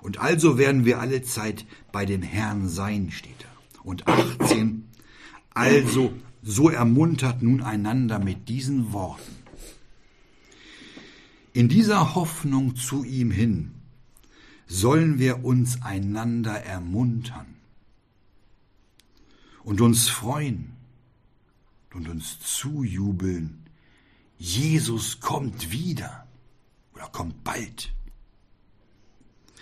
Und 0.00 0.18
also 0.18 0.56
werden 0.56 0.86
wir 0.86 0.98
alle 0.98 1.22
Zeit 1.22 1.66
bei 1.92 2.06
dem 2.06 2.22
Herrn 2.22 2.68
sein, 2.68 3.10
steht 3.10 3.40
da. 3.40 3.80
Und 3.82 4.08
18, 4.08 4.84
also 5.52 6.14
so 6.42 6.70
ermuntert 6.70 7.42
nun 7.42 7.60
einander 7.60 8.18
mit 8.18 8.48
diesen 8.48 8.94
Worten. 8.94 9.36
In 11.52 11.68
dieser 11.68 12.14
Hoffnung 12.14 12.76
zu 12.76 13.04
ihm 13.04 13.30
hin 13.30 13.73
sollen 14.66 15.18
wir 15.18 15.44
uns 15.44 15.82
einander 15.82 16.54
ermuntern 16.64 17.46
und 19.62 19.80
uns 19.80 20.08
freuen 20.08 20.72
und 21.92 22.08
uns 22.08 22.40
zujubeln. 22.40 23.64
Jesus 24.38 25.20
kommt 25.20 25.70
wieder 25.70 26.26
oder 26.94 27.06
kommt 27.08 27.44
bald. 27.44 27.92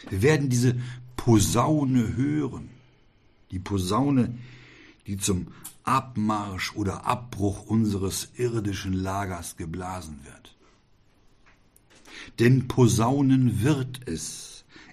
Wir 0.08 0.22
werden 0.22 0.48
diese 0.48 0.80
Posaune 1.16 2.16
hören, 2.16 2.70
die 3.50 3.58
Posaune, 3.58 4.38
die 5.06 5.18
zum 5.18 5.48
Abmarsch 5.84 6.74
oder 6.74 7.06
Abbruch 7.06 7.66
unseres 7.66 8.30
irdischen 8.36 8.92
Lagers 8.92 9.56
geblasen 9.56 10.20
wird. 10.24 10.56
Denn 12.38 12.68
Posaunen 12.68 13.62
wird 13.62 14.06
es 14.06 14.51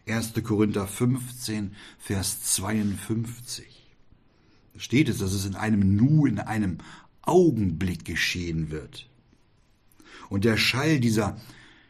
1. 0.09 0.33
Korinther 0.43 0.87
15, 0.87 1.75
Vers 1.99 2.41
52. 2.55 3.65
Da 4.73 4.79
steht 4.79 5.09
es, 5.09 5.19
dass 5.19 5.33
es 5.33 5.45
in 5.45 5.55
einem 5.55 5.95
Nu, 5.95 6.25
in 6.25 6.39
einem 6.39 6.79
Augenblick 7.21 8.05
geschehen 8.05 8.71
wird. 8.71 9.07
Und 10.29 10.45
der 10.45 10.57
Schall 10.57 10.99
dieser, 10.99 11.39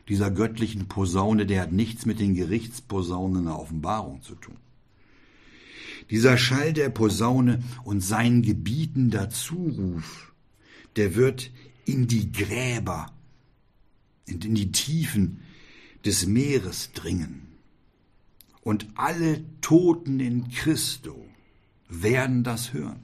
dieser 0.07 0.31
göttlichen 0.31 0.87
Posaune, 0.87 1.45
der 1.45 1.61
hat 1.61 1.71
nichts 1.71 2.05
mit 2.05 2.19
den 2.19 2.35
Gerichtsposaunen 2.35 3.45
der 3.45 3.59
Offenbarung 3.59 4.21
zu 4.21 4.35
tun. 4.35 4.57
Dieser 6.09 6.37
Schall 6.37 6.73
der 6.73 6.89
Posaune 6.89 7.63
und 7.83 8.01
sein 8.01 8.41
gebietender 8.41 9.29
Zuruf, 9.29 10.33
der 10.95 11.15
wird 11.15 11.51
in 11.85 12.07
die 12.07 12.31
Gräber, 12.31 13.11
in 14.25 14.39
die 14.39 14.71
Tiefen 14.71 15.41
des 16.03 16.25
Meeres 16.25 16.91
dringen 16.93 17.48
und 18.69 18.85
alle 18.93 19.43
Toten 19.61 20.19
in 20.19 20.49
Christo 20.49 21.25
werden 21.87 22.43
das 22.43 22.71
hören. 22.71 22.99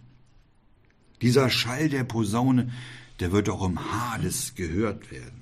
Dieser 1.24 1.50
Schall 1.50 1.90
der 1.90 2.04
Posaune, 2.04 2.72
der 3.20 3.32
wird 3.32 3.50
auch 3.50 3.66
im 3.66 3.80
Hades 3.92 4.54
gehört 4.54 5.10
werden. 5.10 5.42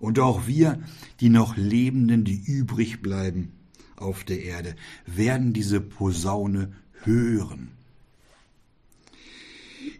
Und 0.00 0.18
auch 0.18 0.48
wir, 0.48 0.82
die 1.20 1.28
noch 1.28 1.56
Lebenden, 1.56 2.24
die 2.24 2.42
übrig 2.44 3.00
bleiben 3.00 3.52
auf 3.94 4.24
der 4.24 4.42
Erde, 4.42 4.74
werden 5.06 5.52
diese 5.52 5.80
Posaune 5.80 6.72
hören. 7.04 7.70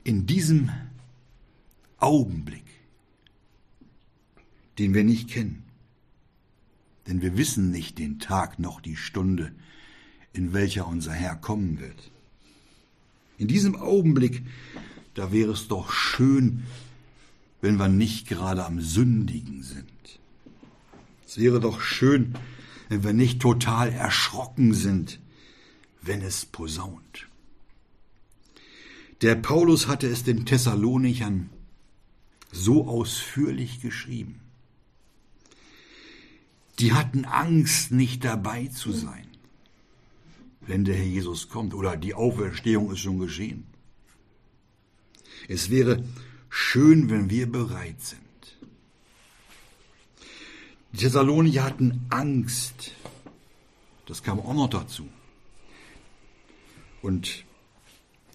In 0.02 0.26
diesem 0.26 0.68
Augenblick, 1.98 2.64
den 4.80 4.94
wir 4.94 5.04
nicht 5.04 5.30
kennen. 5.30 5.62
Denn 7.06 7.22
wir 7.22 7.36
wissen 7.36 7.70
nicht 7.70 7.98
den 7.98 8.18
Tag 8.18 8.58
noch 8.58 8.80
die 8.80 8.96
Stunde, 8.96 9.52
in 10.32 10.52
welcher 10.52 10.86
unser 10.86 11.12
Herr 11.12 11.36
kommen 11.36 11.80
wird. 11.80 12.10
In 13.38 13.48
diesem 13.48 13.76
Augenblick, 13.76 14.42
da 15.14 15.32
wäre 15.32 15.52
es 15.52 15.68
doch 15.68 15.92
schön, 15.92 16.64
wenn 17.60 17.76
wir 17.78 17.88
nicht 17.88 18.28
gerade 18.28 18.64
am 18.64 18.80
Sündigen 18.80 19.62
sind. 19.62 19.88
Es 21.26 21.38
wäre 21.38 21.60
doch 21.60 21.80
schön, 21.80 22.34
wenn 22.88 23.02
wir 23.02 23.12
nicht 23.12 23.40
total 23.40 23.90
erschrocken 23.90 24.74
sind, 24.74 25.20
wenn 26.02 26.20
es 26.20 26.44
posaunt. 26.44 27.28
Der 29.22 29.34
Paulus 29.34 29.86
hatte 29.86 30.06
es 30.06 30.22
den 30.22 30.44
Thessalonichern 30.44 31.50
so 32.52 32.86
ausführlich 32.86 33.80
geschrieben. 33.80 34.40
Die 36.78 36.92
hatten 36.92 37.24
Angst, 37.24 37.92
nicht 37.92 38.24
dabei 38.24 38.66
zu 38.66 38.92
sein, 38.92 39.28
wenn 40.60 40.84
der 40.84 40.96
Herr 40.96 41.04
Jesus 41.04 41.48
kommt 41.48 41.74
oder 41.74 41.96
die 41.96 42.14
Auferstehung 42.14 42.90
ist 42.92 43.00
schon 43.00 43.18
geschehen. 43.18 43.66
Es 45.48 45.70
wäre 45.70 46.02
schön, 46.48 47.10
wenn 47.10 47.30
wir 47.30 47.50
bereit 47.50 48.00
sind. 48.00 48.20
Die 50.92 50.98
Thessalonicher 50.98 51.64
hatten 51.64 52.06
Angst. 52.10 52.92
Das 54.06 54.22
kam 54.22 54.40
auch 54.40 54.54
noch 54.54 54.70
dazu. 54.70 55.08
Und 57.02 57.44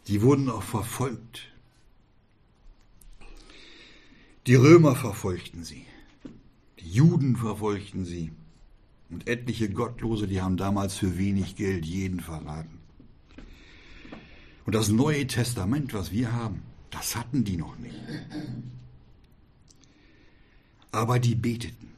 die 0.07 0.21
wurden 0.21 0.49
auch 0.49 0.63
verfolgt. 0.63 1.47
Die 4.47 4.55
Römer 4.55 4.95
verfolgten 4.95 5.63
sie. 5.63 5.85
Die 6.79 6.91
Juden 6.91 7.35
verfolgten 7.35 8.05
sie. 8.05 8.31
Und 9.09 9.27
etliche 9.27 9.69
Gottlose, 9.69 10.27
die 10.27 10.41
haben 10.41 10.55
damals 10.55 10.95
für 10.95 11.17
wenig 11.17 11.55
Geld 11.55 11.85
jeden 11.85 12.19
verraten. 12.19 12.79
Und 14.65 14.75
das 14.75 14.89
Neue 14.89 15.25
Testament, 15.25 15.93
was 15.93 16.11
wir 16.11 16.31
haben, 16.31 16.61
das 16.91 17.15
hatten 17.15 17.43
die 17.43 17.57
noch 17.57 17.77
nicht. 17.79 17.95
Aber 20.91 21.19
die 21.19 21.35
beteten 21.35 21.89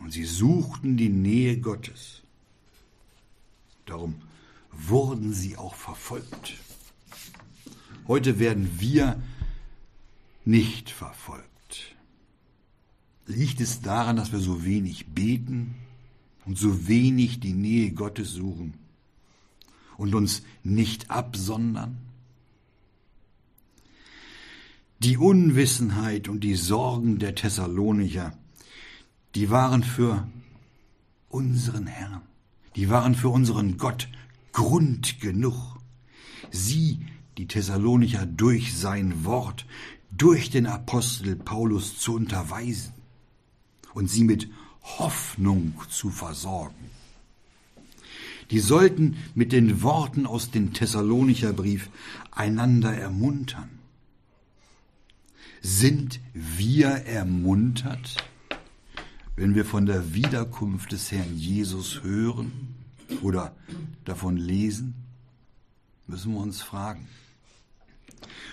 und 0.00 0.12
sie 0.12 0.24
suchten 0.24 0.96
die 0.96 1.08
Nähe 1.08 1.58
Gottes. 1.58 2.22
Darum 3.84 4.16
wurden 4.72 5.32
sie 5.32 5.56
auch 5.56 5.74
verfolgt. 5.74 6.54
Heute 8.06 8.38
werden 8.38 8.78
wir 8.78 9.22
nicht 10.44 10.90
verfolgt. 10.90 11.55
Liegt 13.26 13.60
es 13.60 13.80
daran, 13.80 14.16
dass 14.16 14.30
wir 14.30 14.38
so 14.38 14.64
wenig 14.64 15.06
beten 15.08 15.74
und 16.44 16.56
so 16.56 16.86
wenig 16.86 17.40
die 17.40 17.54
Nähe 17.54 17.90
Gottes 17.90 18.30
suchen 18.30 18.74
und 19.96 20.14
uns 20.14 20.42
nicht 20.62 21.10
absondern? 21.10 21.98
Die 25.00 25.16
Unwissenheit 25.16 26.28
und 26.28 26.40
die 26.40 26.54
Sorgen 26.54 27.18
der 27.18 27.34
Thessalonicher, 27.34 28.32
die 29.34 29.50
waren 29.50 29.82
für 29.82 30.26
unseren 31.28 31.88
Herrn, 31.88 32.22
die 32.76 32.88
waren 32.88 33.16
für 33.16 33.28
unseren 33.28 33.76
Gott 33.76 34.08
Grund 34.52 35.20
genug. 35.20 35.80
Sie, 36.52 37.04
die 37.36 37.46
Thessalonicher, 37.46 38.24
durch 38.24 38.78
sein 38.78 39.24
Wort, 39.24 39.66
durch 40.12 40.48
den 40.48 40.66
Apostel 40.66 41.34
Paulus 41.36 41.98
zu 41.98 42.14
unterweisen 42.14 42.95
und 43.96 44.08
sie 44.08 44.24
mit 44.24 44.48
Hoffnung 44.82 45.74
zu 45.88 46.10
versorgen. 46.10 46.90
Die 48.52 48.60
sollten 48.60 49.16
mit 49.34 49.50
den 49.50 49.82
Worten 49.82 50.26
aus 50.26 50.52
dem 50.52 50.72
Thessalonicher 50.72 51.52
Brief 51.52 51.90
einander 52.30 52.92
ermuntern 52.94 53.70
sind 55.66 56.20
wir 56.32 56.88
ermuntert, 56.88 58.16
wenn 59.34 59.56
wir 59.56 59.64
von 59.64 59.84
der 59.84 60.14
Wiederkunft 60.14 60.92
des 60.92 61.10
Herrn 61.10 61.36
Jesus 61.36 62.04
hören 62.04 62.76
oder 63.20 63.52
davon 64.04 64.36
lesen? 64.36 64.94
Müssen 66.06 66.34
wir 66.34 66.40
uns 66.40 66.62
fragen. 66.62 67.08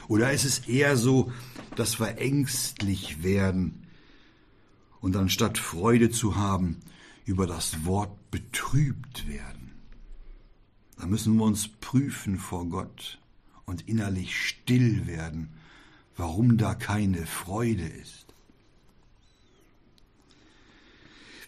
Oder 0.07 0.33
ist 0.33 0.43
es 0.43 0.59
eher 0.67 0.97
so, 0.97 1.31
dass 1.75 1.99
wir 1.99 2.17
ängstlich 2.17 3.21
werden 3.21 3.82
und 5.03 5.15
anstatt 5.15 5.59
Freude 5.59 6.09
zu 6.09 6.35
haben, 6.35 6.79
über 7.25 7.45
das 7.45 7.85
Wort 7.85 8.31
betrübt 8.31 9.27
werden? 9.27 9.73
Da 10.97 11.05
müssen 11.05 11.35
wir 11.35 11.43
uns 11.43 11.67
prüfen 11.67 12.39
vor 12.39 12.65
Gott 12.65 13.19
und 13.65 13.87
innerlich 13.87 14.35
still 14.35 15.05
werden 15.05 15.49
warum 16.15 16.57
da 16.57 16.75
keine 16.75 17.25
Freude 17.25 17.85
ist. 17.85 18.25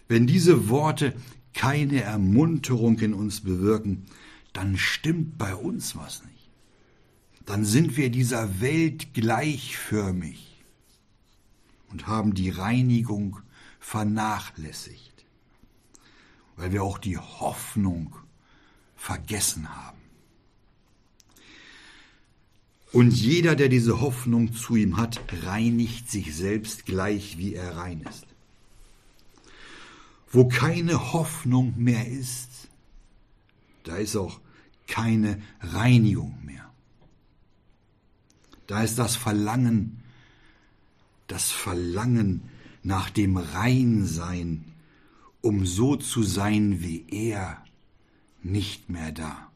Wenn 0.08 0.26
diese 0.26 0.68
Worte 0.68 1.14
keine 1.52 2.02
Ermunterung 2.02 2.98
in 3.00 3.14
uns 3.14 3.40
bewirken, 3.40 4.06
dann 4.52 4.76
stimmt 4.76 5.38
bei 5.38 5.54
uns 5.54 5.96
was 5.96 6.22
nicht. 6.24 6.50
Dann 7.44 7.64
sind 7.64 7.96
wir 7.96 8.10
dieser 8.10 8.60
Welt 8.60 9.14
gleichförmig 9.14 10.62
und 11.90 12.06
haben 12.06 12.34
die 12.34 12.50
Reinigung 12.50 13.40
vernachlässigt, 13.86 15.24
weil 16.56 16.72
wir 16.72 16.82
auch 16.82 16.98
die 16.98 17.18
Hoffnung 17.18 18.16
vergessen 18.96 19.68
haben. 19.68 20.00
Und 22.90 23.12
jeder, 23.12 23.54
der 23.54 23.68
diese 23.68 24.00
Hoffnung 24.00 24.52
zu 24.52 24.74
ihm 24.74 24.96
hat, 24.96 25.20
reinigt 25.44 26.10
sich 26.10 26.34
selbst 26.34 26.84
gleich, 26.84 27.38
wie 27.38 27.54
er 27.54 27.76
rein 27.76 28.00
ist. 28.00 28.26
Wo 30.32 30.48
keine 30.48 31.12
Hoffnung 31.12 31.74
mehr 31.76 32.08
ist, 32.08 32.68
da 33.84 33.98
ist 33.98 34.16
auch 34.16 34.40
keine 34.88 35.40
Reinigung 35.60 36.44
mehr. 36.44 36.68
Da 38.66 38.82
ist 38.82 38.98
das 38.98 39.14
Verlangen, 39.14 40.02
das 41.28 41.52
Verlangen 41.52 42.50
nach 42.86 43.10
dem 43.10 43.36
Reinsein, 43.36 44.64
um 45.40 45.66
so 45.66 45.96
zu 45.96 46.22
sein 46.22 46.82
wie 46.82 47.04
er, 47.08 47.64
nicht 48.42 48.88
mehr 48.88 49.10
da. 49.10 49.50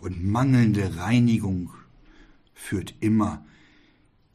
Und 0.00 0.24
mangelnde 0.24 0.96
Reinigung 0.96 1.72
führt 2.54 2.94
immer 2.98 3.46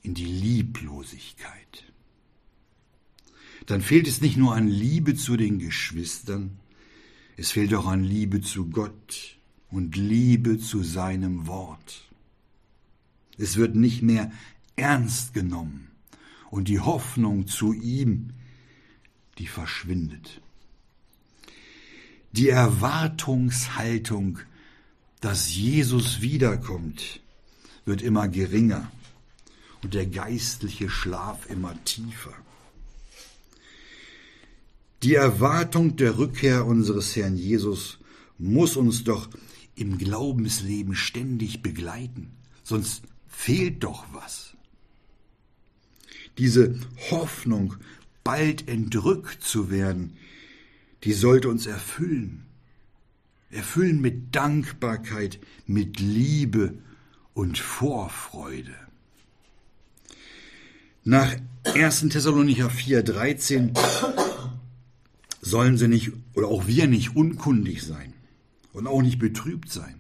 in 0.02 0.14
die 0.14 0.26
Lieblosigkeit. 0.26 1.92
Dann 3.66 3.82
fehlt 3.82 4.08
es 4.08 4.22
nicht 4.22 4.38
nur 4.38 4.56
an 4.56 4.70
Liebe 4.70 5.16
zu 5.16 5.36
den 5.36 5.60
Geschwistern, 5.60 6.58
es 7.36 7.52
fehlt 7.52 7.74
auch 7.74 7.88
an 7.88 8.04
Liebe 8.04 8.42
zu 8.42 8.70
Gott 8.70 9.38
und 9.70 9.98
Liebe 9.98 10.58
zu 10.58 10.84
seinem 10.84 11.48
Wort. 11.48 12.10
Es 13.38 13.58
wird 13.58 13.76
nicht 13.76 14.04
mehr 14.04 14.32
ernst 14.78 15.34
genommen 15.34 15.91
und 16.52 16.68
die 16.68 16.80
Hoffnung 16.80 17.48
zu 17.48 17.74
ihm, 17.74 18.34
die 19.40 19.48
verschwindet. 19.48 20.42
Die 22.34 22.50
Erwartungshaltung, 22.50 24.40
dass 25.22 25.56
Jesus 25.56 26.22
wiederkommt, 26.22 27.22
wird 27.86 28.02
immer 28.02 28.28
geringer 28.28 28.92
und 29.82 29.94
der 29.94 30.06
geistliche 30.06 30.90
Schlaf 30.90 31.50
immer 31.50 31.74
tiefer. 31.86 32.34
Die 35.04 35.16
Erwartung 35.16 35.96
der 35.96 36.18
Rückkehr 36.18 36.66
unseres 36.66 37.16
Herrn 37.16 37.38
Jesus 37.38 37.98
muss 38.38 38.76
uns 38.76 39.04
doch 39.04 39.30
im 39.76 39.98
Glaubensleben 39.98 40.96
ständig 40.96 41.62
begleiten, 41.62 42.34
sonst 42.62 43.04
fehlt 43.28 43.84
doch 43.84 44.06
was. 44.12 44.51
Diese 46.38 46.76
Hoffnung, 47.10 47.76
bald 48.24 48.68
entrückt 48.68 49.44
zu 49.44 49.70
werden, 49.72 50.14
die 51.04 51.14
sollte 51.14 51.50
uns 51.50 51.66
erfüllen. 51.66 52.46
Erfüllen 53.50 54.00
mit 54.00 54.34
Dankbarkeit, 54.36 55.40
mit 55.66 56.00
Liebe 56.00 56.74
und 57.34 57.58
Vorfreude. 57.58 58.76
Nach 61.04 61.36
1. 61.64 62.10
Thessalonicher 62.10 62.70
4,13 62.70 63.78
sollen 65.42 65.78
sie 65.78 65.88
nicht, 65.88 66.12
oder 66.36 66.48
auch 66.48 66.68
wir 66.68 66.88
nicht 66.88 67.16
unkundig 67.16 67.84
sein 67.84 68.14
und 68.74 68.88
auch 68.88 69.02
nicht 69.02 69.20
betrübt 69.20 69.72
sein. 69.72 69.96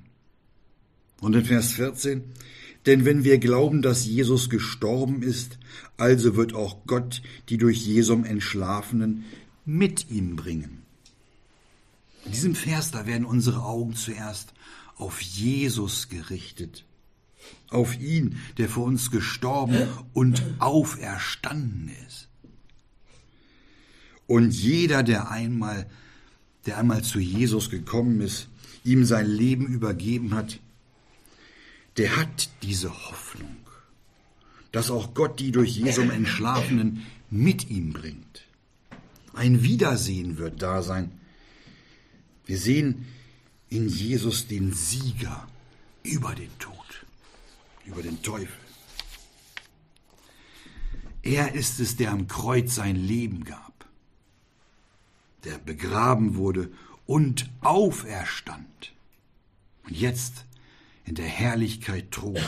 Und 1.20 1.36
in 1.36 1.46
Vers 1.46 1.74
14, 1.74 2.24
Denn 2.86 3.06
wenn 3.06 3.24
wir 3.24 3.38
glauben, 3.38 3.82
dass 3.82 4.06
Jesus 4.06 4.50
gestorben 4.50 5.22
ist, 5.22 5.60
also 5.98 6.36
wird 6.36 6.54
auch 6.54 6.86
Gott 6.88 7.22
die 7.50 7.58
durch 7.58 7.86
Jesum 7.86 8.24
Entschlafenen 8.24 9.26
mit 9.66 10.10
ihm 10.10 10.36
bringen. 10.36 10.82
In 12.26 12.32
diesem 12.32 12.56
Vers, 12.56 12.92
da 12.92 13.06
werden 13.06 13.26
unsere 13.26 13.64
Augen 13.64 13.96
zuerst 13.96 14.54
auf 14.96 15.22
Jesus 15.22 16.10
gerichtet, 16.10 16.86
auf 17.70 18.00
ihn, 18.00 18.38
der 18.58 18.70
für 18.70 18.82
uns 18.82 19.10
gestorben 19.10 19.88
und 20.14 20.44
auferstanden 20.60 21.92
ist. 22.08 22.28
Und 24.28 24.52
jeder, 24.52 25.04
der 25.04 25.30
einmal, 25.30 25.88
der 26.66 26.78
einmal 26.78 27.04
zu 27.04 27.20
Jesus 27.20 27.70
gekommen 27.70 28.22
ist, 28.22 28.48
ihm 28.84 29.04
sein 29.04 29.28
Leben 29.28 29.68
übergeben 29.68 30.34
hat, 30.34 30.60
der 31.98 32.18
hat 32.18 32.50
diese 32.62 32.90
Hoffnung, 33.10 33.58
dass 34.72 34.90
auch 34.90 35.14
Gott 35.14 35.40
die 35.40 35.52
durch 35.52 35.76
Jesum 35.76 36.10
Entschlafenen 36.10 37.06
mit 37.30 37.70
ihm 37.70 37.94
bringt. 37.94 38.48
Ein 39.34 39.64
Wiedersehen 39.64 40.38
wird 40.38 40.62
da 40.62 40.82
sein. 40.82 41.12
Wir 42.46 42.58
sehen 42.58 43.08
in 43.70 43.88
Jesus 43.88 44.48
den 44.48 44.74
Sieger 44.74 45.48
über 46.04 46.36
den 46.36 46.58
Tod, 46.60 47.06
über 47.86 48.02
den 48.02 48.22
Teufel. 48.22 48.60
Er 51.24 51.54
ist 51.54 51.80
es, 51.80 51.96
der 51.98 52.12
am 52.12 52.28
Kreuz 52.28 52.76
sein 52.76 52.96
Leben 52.96 53.44
gab, 53.44 53.86
der 55.44 55.58
begraben 55.60 56.36
wurde 56.36 56.72
und 57.06 57.50
auferstand. 57.62 58.94
Und 59.84 59.96
jetzt 59.96 60.46
in 61.06 61.16
der 61.16 61.26
Herrlichkeit 61.26 62.12
thront. 62.12 62.40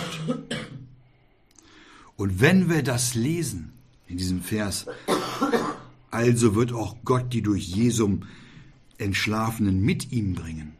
Und 2.16 2.39
wenn 2.39 2.70
wir 2.70 2.84
das 2.84 3.16
lesen, 3.16 3.74
in 4.08 4.18
diesem 4.18 4.42
Vers, 4.42 4.86
also 6.12 6.56
wird 6.56 6.72
auch 6.72 6.98
Gott 7.04 7.34
die 7.34 7.42
durch 7.42 7.68
Jesum 7.68 8.24
Entschlafenen 8.98 9.82
mit 9.82 10.12
ihm 10.12 10.34
bringen, 10.34 10.74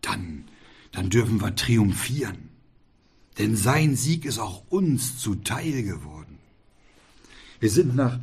dann, 0.00 0.44
dann 0.90 1.10
dürfen 1.10 1.40
wir 1.40 1.54
triumphieren. 1.54 2.48
Denn 3.38 3.56
sein 3.56 3.96
Sieg 3.96 4.24
ist 4.24 4.38
auch 4.38 4.64
uns 4.68 5.18
zuteil 5.18 5.82
geworden. 5.82 6.38
Wir 7.60 7.70
sind 7.70 7.94
nach 7.94 8.18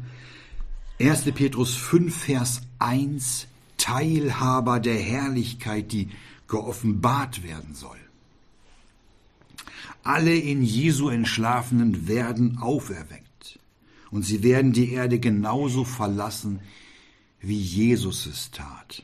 1. 0.99 1.31
Petrus 1.33 1.75
5, 1.75 2.15
Vers 2.15 2.61
1 2.79 3.47
Teilhaber 3.77 4.79
der 4.81 4.99
Herrlichkeit, 4.99 5.93
die 5.93 6.09
geoffenbart 6.47 7.43
werden 7.43 7.73
soll. 7.73 7.97
Alle 10.09 10.35
in 10.35 10.63
Jesu 10.63 11.09
Entschlafenen 11.09 12.07
werden 12.07 12.57
auferweckt. 12.57 13.59
Und 14.09 14.23
sie 14.23 14.41
werden 14.41 14.73
die 14.73 14.91
Erde 14.91 15.19
genauso 15.19 15.83
verlassen, 15.83 16.61
wie 17.39 17.59
Jesus 17.59 18.25
es 18.25 18.49
tat. 18.49 19.03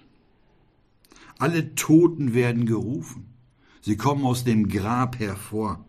Alle 1.38 1.76
Toten 1.76 2.34
werden 2.34 2.66
gerufen. 2.66 3.28
Sie 3.82 3.98
kommen 3.98 4.26
aus 4.26 4.46
dem 4.46 4.68
Grab 4.68 5.20
hervor. 5.20 5.86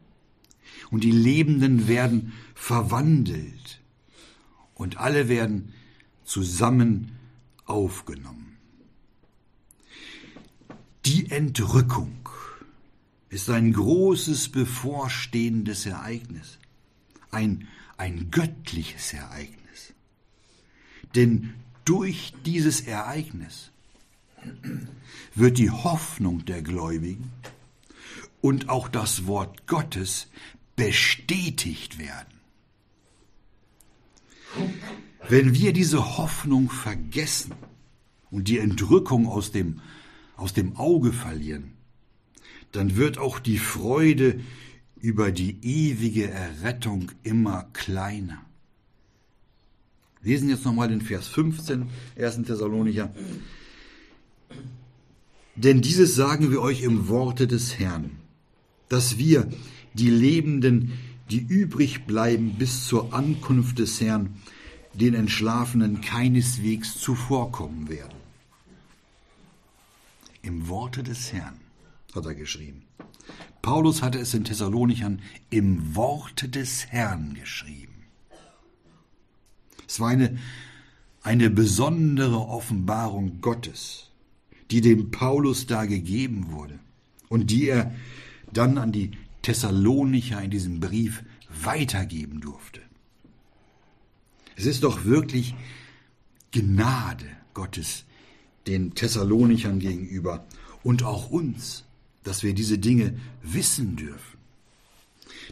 Und 0.90 1.02
die 1.02 1.12
Lebenden 1.12 1.88
werden 1.88 2.34
verwandelt. 2.54 3.80
Und 4.74 4.98
alle 4.98 5.30
werden 5.30 5.72
zusammen 6.24 7.12
aufgenommen. 7.64 8.58
Die 11.06 11.30
Entrückung 11.30 12.18
ist 13.28 13.50
ein 13.50 13.72
großes 13.72 14.50
bevorstehendes 14.50 15.86
Ereignis, 15.86 16.58
ein, 17.30 17.68
ein 17.96 18.30
göttliches 18.30 19.12
Ereignis. 19.12 19.94
Denn 21.14 21.54
durch 21.84 22.34
dieses 22.44 22.82
Ereignis 22.82 23.70
wird 25.34 25.58
die 25.58 25.70
Hoffnung 25.70 26.44
der 26.44 26.62
Gläubigen 26.62 27.32
und 28.40 28.68
auch 28.68 28.88
das 28.88 29.26
Wort 29.26 29.66
Gottes 29.66 30.28
bestätigt 30.76 31.98
werden. 31.98 32.36
Wenn 35.28 35.54
wir 35.54 35.72
diese 35.72 36.18
Hoffnung 36.18 36.70
vergessen 36.70 37.54
und 38.30 38.48
die 38.48 38.58
Entrückung 38.58 39.26
aus 39.26 39.50
dem, 39.50 39.80
aus 40.36 40.52
dem 40.52 40.76
Auge 40.76 41.12
verlieren, 41.12 41.75
dann 42.76 42.96
wird 42.96 43.16
auch 43.18 43.38
die 43.38 43.58
Freude 43.58 44.40
über 45.00 45.32
die 45.32 45.56
ewige 45.62 46.30
Errettung 46.30 47.10
immer 47.22 47.64
kleiner. 47.72 48.44
Lesen 50.22 50.50
jetzt 50.50 50.64
nochmal 50.64 50.88
den 50.88 51.00
Vers 51.00 51.26
15, 51.28 51.86
1. 52.18 52.42
Thessalonicher. 52.42 53.14
Denn 55.54 55.80
dieses 55.80 56.14
sagen 56.14 56.50
wir 56.50 56.60
euch 56.60 56.82
im 56.82 57.08
Worte 57.08 57.46
des 57.46 57.78
Herrn, 57.78 58.10
dass 58.88 59.16
wir, 59.16 59.48
die 59.94 60.10
Lebenden, 60.10 60.92
die 61.30 61.40
übrig 61.40 62.04
bleiben 62.04 62.56
bis 62.58 62.86
zur 62.86 63.14
Ankunft 63.14 63.78
des 63.78 64.00
Herrn, 64.02 64.34
den 64.92 65.14
Entschlafenen 65.14 66.02
keineswegs 66.02 66.98
zuvorkommen 66.98 67.88
werden. 67.88 68.18
Im 70.42 70.68
Worte 70.68 71.02
des 71.02 71.32
Herrn 71.32 71.58
hat 72.16 72.26
er 72.26 72.34
geschrieben. 72.34 72.82
Paulus 73.62 74.02
hatte 74.02 74.18
es 74.18 74.34
in 74.34 74.44
Thessalonichern 74.44 75.20
im 75.50 75.94
Worte 75.96 76.48
des 76.48 76.86
Herrn 76.86 77.34
geschrieben. 77.34 77.94
Es 79.88 80.00
war 80.00 80.08
eine, 80.08 80.38
eine 81.22 81.50
besondere 81.50 82.38
Offenbarung 82.38 83.40
Gottes, 83.40 84.10
die 84.70 84.80
dem 84.80 85.10
Paulus 85.10 85.66
da 85.66 85.84
gegeben 85.84 86.50
wurde 86.50 86.78
und 87.28 87.50
die 87.50 87.68
er 87.68 87.94
dann 88.52 88.78
an 88.78 88.92
die 88.92 89.12
Thessalonicher 89.42 90.42
in 90.42 90.50
diesem 90.50 90.80
Brief 90.80 91.22
weitergeben 91.62 92.40
durfte. 92.40 92.80
Es 94.56 94.66
ist 94.66 94.82
doch 94.82 95.04
wirklich 95.04 95.54
Gnade 96.50 97.26
Gottes 97.54 98.04
den 98.66 98.94
Thessalonichern 98.94 99.78
gegenüber 99.78 100.46
und 100.82 101.02
auch 101.02 101.30
uns, 101.30 101.85
dass 102.26 102.42
wir 102.42 102.54
diese 102.54 102.78
Dinge 102.78 103.18
wissen 103.42 103.96
dürfen. 103.96 104.38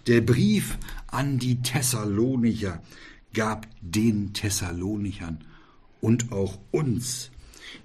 Der 0.07 0.21
Brief 0.21 0.79
an 1.07 1.39
die 1.39 1.63
Thessalonicher 1.63 2.83
gab 3.33 3.67
den 3.81 4.33
Thessalonichern 4.33 5.45
und 6.01 6.33
auch 6.33 6.59
uns 6.71 7.31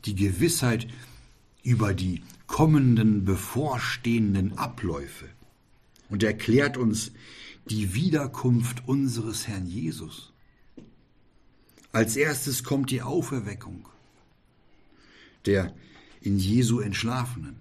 die 0.06 0.15
Gewissheit 0.15 0.88
über 1.63 1.93
die 1.93 2.23
kommenden 2.47 3.25
bevorstehenden 3.25 4.58
Abläufe 4.58 5.25
und 6.10 6.23
erklärt 6.23 6.78
uns 6.78 7.12
die 7.69 7.93
Wiederkunft 7.93 8.88
unseres 8.88 9.47
Herrn 9.47 9.67
Jesus. 9.67 10.34
Als 11.91 12.15
erstes 12.15 12.63
kommt 12.63 12.91
die 12.91 13.02
Auferweckung 13.02 13.88
der 15.45 15.73
in 16.21 16.38
Jesu 16.38 16.80
Entschlafenen. 16.80 17.56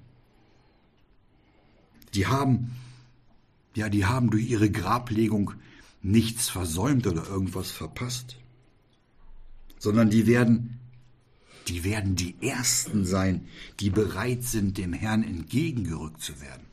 Die 2.18 2.26
haben, 2.26 2.72
ja, 3.76 3.88
die 3.88 4.04
haben 4.04 4.31
durch 4.31 4.50
ihre 4.50 4.68
Grablegung 4.72 5.52
nichts 6.02 6.48
versäumt 6.48 7.07
oder 7.07 7.28
irgendwas 7.28 7.70
verpasst, 7.70 8.38
sondern 9.78 10.11
die 10.11 10.26
werden, 10.26 10.81
die 11.68 11.85
werden 11.85 12.16
die 12.16 12.35
Ersten 12.40 13.07
sein, 13.07 13.46
die 13.78 13.90
bereit 13.90 14.42
sind, 14.42 14.78
dem 14.78 14.94
Herrn 14.94 15.22
entgegengerückt 15.22 16.20
zu 16.20 16.40
werden. 16.40 16.66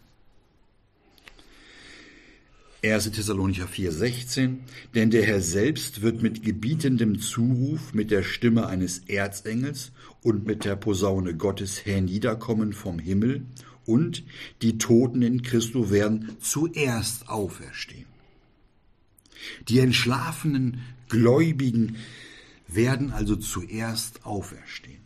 1. 2.84 3.12
Thessalonicher 3.12 3.68
4,16 3.68 4.58
Denn 4.96 5.12
der 5.12 5.28
Herr 5.28 5.42
selbst 5.42 6.02
wird 6.02 6.24
mit 6.24 6.42
gebietendem 6.42 7.20
Zuruf, 7.20 7.94
mit 7.94 8.10
der 8.10 8.24
Stimme 8.24 8.66
eines 8.66 9.04
Erzengels 9.06 9.92
und 10.24 10.48
mit 10.48 10.66
der 10.66 10.76
Posaune 10.76 11.36
Gottes 11.36 11.86
herniederkommen 11.86 12.74
vom 12.74 12.98
Himmel 12.98 13.46
und 13.86 14.24
die 14.62 14.78
Toten 14.78 15.22
in 15.22 15.42
Christo 15.42 15.90
werden 15.92 16.38
zuerst 16.40 17.30
auferstehen. 17.30 18.06
Die 19.68 19.80
entschlafenen 19.80 20.82
Gläubigen 21.10 21.98
werden 22.68 23.12
also 23.12 23.36
zuerst 23.36 24.26
auferstehen. 24.26 25.02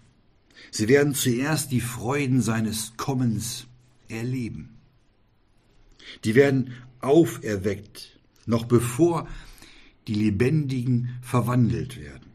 Sie 0.71 0.87
werden 0.87 1.13
zuerst 1.13 1.71
die 1.71 1.81
Freuden 1.81 2.41
seines 2.41 2.93
Kommens 2.95 3.65
erleben. 4.07 4.77
Die 6.23 6.35
werden 6.35 6.73
auferweckt, 7.01 8.19
noch 8.45 8.65
bevor 8.65 9.27
die 10.07 10.13
Lebendigen 10.15 11.19
verwandelt 11.21 11.99
werden. 11.99 12.29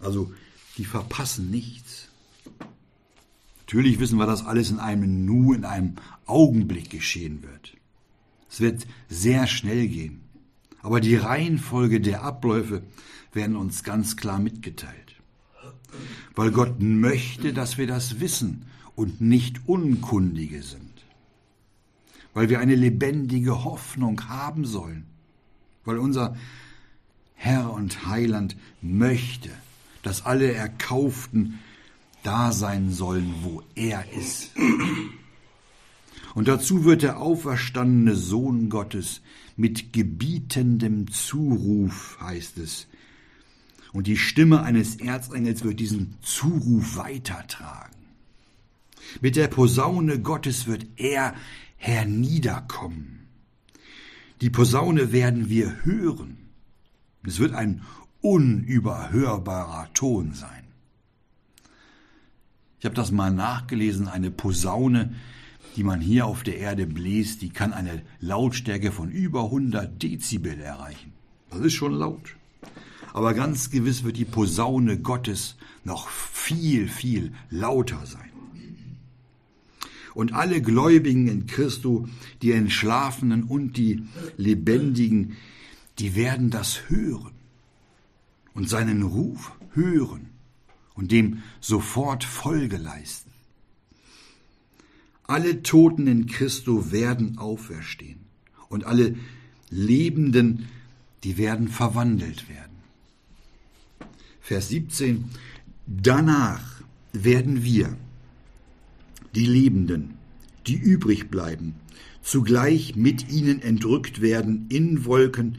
Also 0.00 0.32
die 0.76 0.84
verpassen 0.84 1.50
nichts. 1.50 2.07
Natürlich 3.68 4.00
wissen 4.00 4.18
wir, 4.18 4.24
dass 4.24 4.46
alles 4.46 4.70
in 4.70 4.78
einem 4.78 5.26
Nu, 5.26 5.52
in 5.52 5.66
einem 5.66 5.96
Augenblick 6.24 6.88
geschehen 6.88 7.42
wird. 7.42 7.76
Es 8.48 8.62
wird 8.62 8.86
sehr 9.10 9.46
schnell 9.46 9.88
gehen. 9.88 10.22
Aber 10.80 11.00
die 11.00 11.16
Reihenfolge 11.16 12.00
der 12.00 12.22
Abläufe 12.22 12.82
werden 13.34 13.56
uns 13.56 13.84
ganz 13.84 14.16
klar 14.16 14.38
mitgeteilt. 14.38 15.16
Weil 16.34 16.50
Gott 16.50 16.80
möchte, 16.80 17.52
dass 17.52 17.76
wir 17.76 17.86
das 17.86 18.20
wissen 18.20 18.64
und 18.94 19.20
nicht 19.20 19.68
Unkundige 19.68 20.62
sind. 20.62 21.04
Weil 22.32 22.48
wir 22.48 22.60
eine 22.60 22.74
lebendige 22.74 23.64
Hoffnung 23.64 24.30
haben 24.30 24.64
sollen. 24.64 25.04
Weil 25.84 25.98
unser 25.98 26.38
Herr 27.34 27.70
und 27.74 28.06
Heiland 28.06 28.56
möchte, 28.80 29.50
dass 30.02 30.24
alle 30.24 30.54
Erkauften 30.54 31.58
da 32.22 32.52
sein 32.52 32.90
sollen, 32.90 33.34
wo 33.42 33.62
er 33.74 34.04
ist. 34.12 34.50
Und 36.34 36.48
dazu 36.48 36.84
wird 36.84 37.02
der 37.02 37.18
auferstandene 37.18 38.14
Sohn 38.14 38.68
Gottes 38.68 39.22
mit 39.56 39.92
gebietendem 39.92 41.10
Zuruf, 41.10 42.18
heißt 42.20 42.58
es. 42.58 42.86
Und 43.92 44.06
die 44.06 44.16
Stimme 44.16 44.62
eines 44.62 44.96
Erzengels 44.96 45.64
wird 45.64 45.80
diesen 45.80 46.14
Zuruf 46.22 46.96
weitertragen. 46.96 47.96
Mit 49.20 49.36
der 49.36 49.48
Posaune 49.48 50.20
Gottes 50.20 50.66
wird 50.66 50.86
er 50.96 51.34
herniederkommen. 51.76 53.26
Die 54.40 54.50
Posaune 54.50 55.10
werden 55.12 55.48
wir 55.48 55.84
hören. 55.84 56.36
Es 57.24 57.38
wird 57.40 57.54
ein 57.54 57.82
unüberhörbarer 58.20 59.92
Ton 59.94 60.34
sein. 60.34 60.67
Ich 62.78 62.84
habe 62.84 62.94
das 62.94 63.10
mal 63.10 63.32
nachgelesen, 63.32 64.06
eine 64.06 64.30
Posaune, 64.30 65.14
die 65.76 65.82
man 65.82 66.00
hier 66.00 66.26
auf 66.26 66.44
der 66.44 66.58
Erde 66.58 66.86
bläst, 66.86 67.42
die 67.42 67.50
kann 67.50 67.72
eine 67.72 68.02
Lautstärke 68.20 68.92
von 68.92 69.10
über 69.10 69.44
100 69.44 70.00
Dezibel 70.02 70.60
erreichen. 70.60 71.12
Das 71.50 71.60
ist 71.60 71.74
schon 71.74 71.94
laut. 71.94 72.36
Aber 73.12 73.34
ganz 73.34 73.70
gewiss 73.70 74.04
wird 74.04 74.16
die 74.16 74.24
Posaune 74.24 74.98
Gottes 74.98 75.56
noch 75.84 76.08
viel, 76.08 76.88
viel 76.88 77.32
lauter 77.50 78.04
sein. 78.06 78.30
Und 80.14 80.32
alle 80.32 80.62
Gläubigen 80.62 81.28
in 81.28 81.46
Christo, 81.46 82.08
die 82.42 82.52
Entschlafenen 82.52 83.44
und 83.44 83.76
die 83.76 84.02
Lebendigen, 84.36 85.36
die 85.98 86.14
werden 86.14 86.50
das 86.50 86.88
hören 86.88 87.32
und 88.54 88.68
seinen 88.68 89.02
Ruf 89.02 89.52
hören 89.74 90.37
und 90.98 91.12
dem 91.12 91.44
sofort 91.60 92.24
Folge 92.24 92.76
leisten. 92.76 93.30
Alle 95.22 95.62
Toten 95.62 96.08
in 96.08 96.26
Christo 96.26 96.90
werden 96.90 97.38
auferstehen 97.38 98.18
und 98.68 98.84
alle 98.84 99.14
Lebenden, 99.70 100.66
die 101.22 101.38
werden 101.38 101.68
verwandelt 101.68 102.48
werden. 102.48 102.78
Vers 104.40 104.70
17. 104.70 105.26
Danach 105.86 106.82
werden 107.12 107.62
wir, 107.62 107.96
die 109.36 109.46
Lebenden, 109.46 110.14
die 110.66 110.76
übrig 110.76 111.30
bleiben, 111.30 111.74
zugleich 112.22 112.96
mit 112.96 113.30
ihnen 113.30 113.62
entrückt 113.62 114.20
werden 114.20 114.66
in 114.68 115.04
Wolken, 115.04 115.58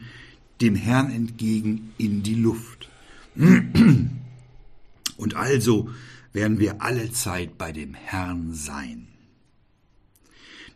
dem 0.60 0.74
Herrn 0.74 1.10
entgegen 1.10 1.92
in 1.96 2.22
die 2.22 2.34
Luft. 2.34 2.90
Und 5.20 5.34
also 5.34 5.90
werden 6.32 6.58
wir 6.58 6.80
alle 6.80 7.12
Zeit 7.12 7.58
bei 7.58 7.72
dem 7.72 7.92
Herrn 7.92 8.54
sein. 8.54 9.08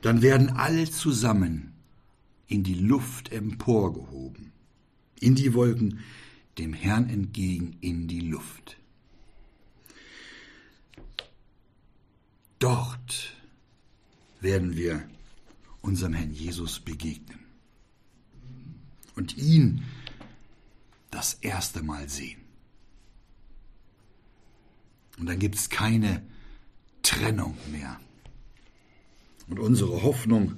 Dann 0.02 0.20
werden 0.20 0.50
alle 0.50 0.90
zusammen 0.90 1.72
in 2.46 2.62
die 2.62 2.74
Luft 2.74 3.32
emporgehoben, 3.32 4.52
in 5.18 5.34
die 5.34 5.54
Wolken, 5.54 6.00
dem 6.58 6.74
Herrn 6.74 7.08
entgegen 7.08 7.78
in 7.80 8.06
die 8.06 8.20
Luft. 8.20 8.76
Dort 12.58 13.34
werden 14.40 14.76
wir 14.76 15.08
unserem 15.80 16.12
Herrn 16.12 16.34
Jesus 16.34 16.80
begegnen 16.80 17.38
und 19.16 19.38
ihn 19.38 19.84
das 21.10 21.32
erste 21.40 21.82
Mal 21.82 22.10
sehen. 22.10 22.43
Und 25.18 25.26
dann 25.26 25.38
gibt 25.38 25.56
es 25.56 25.70
keine 25.70 26.22
Trennung 27.02 27.56
mehr. 27.70 28.00
Und 29.48 29.58
unsere 29.58 30.02
Hoffnung, 30.02 30.56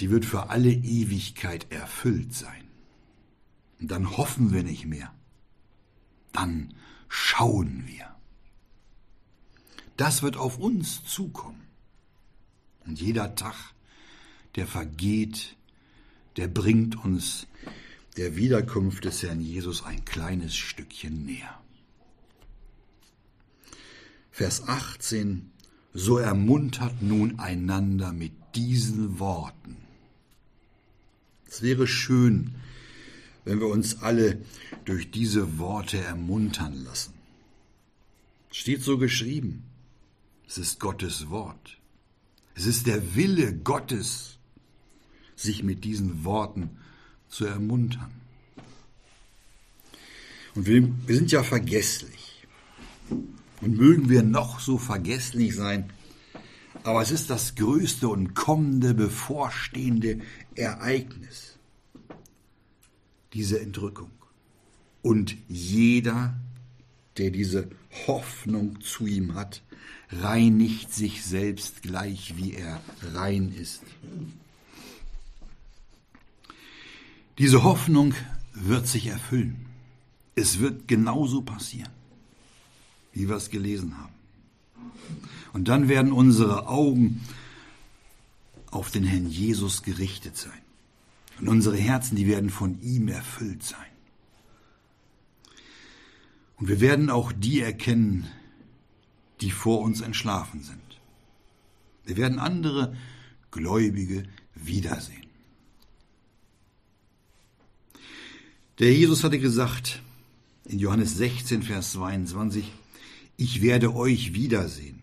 die 0.00 0.10
wird 0.10 0.24
für 0.24 0.50
alle 0.50 0.70
Ewigkeit 0.70 1.70
erfüllt 1.70 2.34
sein. 2.34 2.64
Und 3.80 3.90
dann 3.90 4.16
hoffen 4.16 4.52
wir 4.52 4.62
nicht 4.62 4.86
mehr. 4.86 5.14
Dann 6.32 6.74
schauen 7.08 7.84
wir. 7.86 8.14
Das 9.96 10.22
wird 10.22 10.36
auf 10.36 10.58
uns 10.58 11.04
zukommen. 11.04 11.62
Und 12.84 13.00
jeder 13.00 13.34
Tag, 13.34 13.54
der 14.56 14.66
vergeht, 14.66 15.56
der 16.36 16.48
bringt 16.48 16.96
uns 16.96 17.46
der 18.16 18.36
Wiederkunft 18.36 19.04
des 19.04 19.22
Herrn 19.22 19.40
Jesus 19.40 19.84
ein 19.84 20.04
kleines 20.04 20.56
Stückchen 20.56 21.24
näher. 21.24 21.63
Vers 24.34 24.66
18, 24.66 25.52
so 25.92 26.18
ermuntert 26.18 27.00
nun 27.02 27.38
einander 27.38 28.12
mit 28.12 28.32
diesen 28.56 29.20
Worten. 29.20 29.76
Es 31.46 31.62
wäre 31.62 31.86
schön, 31.86 32.56
wenn 33.44 33.60
wir 33.60 33.68
uns 33.68 34.02
alle 34.02 34.42
durch 34.86 35.12
diese 35.12 35.58
Worte 35.58 35.98
ermuntern 35.98 36.74
lassen. 36.82 37.14
Es 38.50 38.56
steht 38.56 38.82
so 38.82 38.98
geschrieben. 38.98 39.62
Es 40.48 40.58
ist 40.58 40.80
Gottes 40.80 41.30
Wort. 41.30 41.78
Es 42.56 42.66
ist 42.66 42.88
der 42.88 43.14
Wille 43.14 43.54
Gottes, 43.54 44.38
sich 45.36 45.62
mit 45.62 45.84
diesen 45.84 46.24
Worten 46.24 46.70
zu 47.28 47.44
ermuntern. 47.44 48.10
Und 50.56 50.66
wir, 50.66 50.88
wir 51.06 51.14
sind 51.14 51.30
ja 51.30 51.44
vergesslich. 51.44 52.44
Und 53.64 53.78
mögen 53.78 54.10
wir 54.10 54.22
noch 54.22 54.60
so 54.60 54.76
vergesslich 54.76 55.56
sein, 55.56 55.90
aber 56.82 57.00
es 57.00 57.10
ist 57.10 57.30
das 57.30 57.54
größte 57.54 58.08
und 58.08 58.34
kommende, 58.34 58.92
bevorstehende 58.92 60.20
Ereignis, 60.54 61.58
diese 63.32 63.58
Entrückung. 63.58 64.10
Und 65.00 65.34
jeder, 65.48 66.34
der 67.16 67.30
diese 67.30 67.70
Hoffnung 68.06 68.82
zu 68.82 69.06
ihm 69.06 69.34
hat, 69.34 69.62
reinigt 70.10 70.92
sich 70.92 71.24
selbst 71.24 71.80
gleich, 71.80 72.36
wie 72.36 72.52
er 72.52 72.82
rein 73.14 73.50
ist. 73.50 73.80
Diese 77.38 77.62
Hoffnung 77.62 78.12
wird 78.52 78.86
sich 78.86 79.06
erfüllen. 79.06 79.64
Es 80.34 80.58
wird 80.58 80.86
genauso 80.86 81.40
passieren 81.40 82.03
wie 83.14 83.28
wir 83.28 83.36
es 83.36 83.50
gelesen 83.50 83.96
haben. 83.96 84.12
Und 85.52 85.68
dann 85.68 85.88
werden 85.88 86.12
unsere 86.12 86.66
Augen 86.68 87.22
auf 88.70 88.90
den 88.90 89.04
Herrn 89.04 89.26
Jesus 89.26 89.82
gerichtet 89.82 90.36
sein. 90.36 90.52
Und 91.40 91.48
unsere 91.48 91.76
Herzen, 91.76 92.16
die 92.16 92.26
werden 92.26 92.50
von 92.50 92.80
ihm 92.82 93.08
erfüllt 93.08 93.62
sein. 93.62 93.78
Und 96.56 96.68
wir 96.68 96.80
werden 96.80 97.10
auch 97.10 97.32
die 97.32 97.60
erkennen, 97.60 98.26
die 99.40 99.50
vor 99.50 99.80
uns 99.80 100.00
entschlafen 100.00 100.62
sind. 100.62 100.80
Wir 102.04 102.16
werden 102.16 102.38
andere 102.38 102.96
Gläubige 103.50 104.24
wiedersehen. 104.54 105.26
Der 108.78 108.92
Jesus 108.92 109.22
hatte 109.22 109.38
gesagt 109.38 110.02
in 110.64 110.78
Johannes 110.78 111.16
16, 111.16 111.62
Vers 111.62 111.92
22, 111.92 112.72
ich 113.36 113.62
werde 113.62 113.94
euch 113.94 114.34
wiedersehen. 114.34 115.02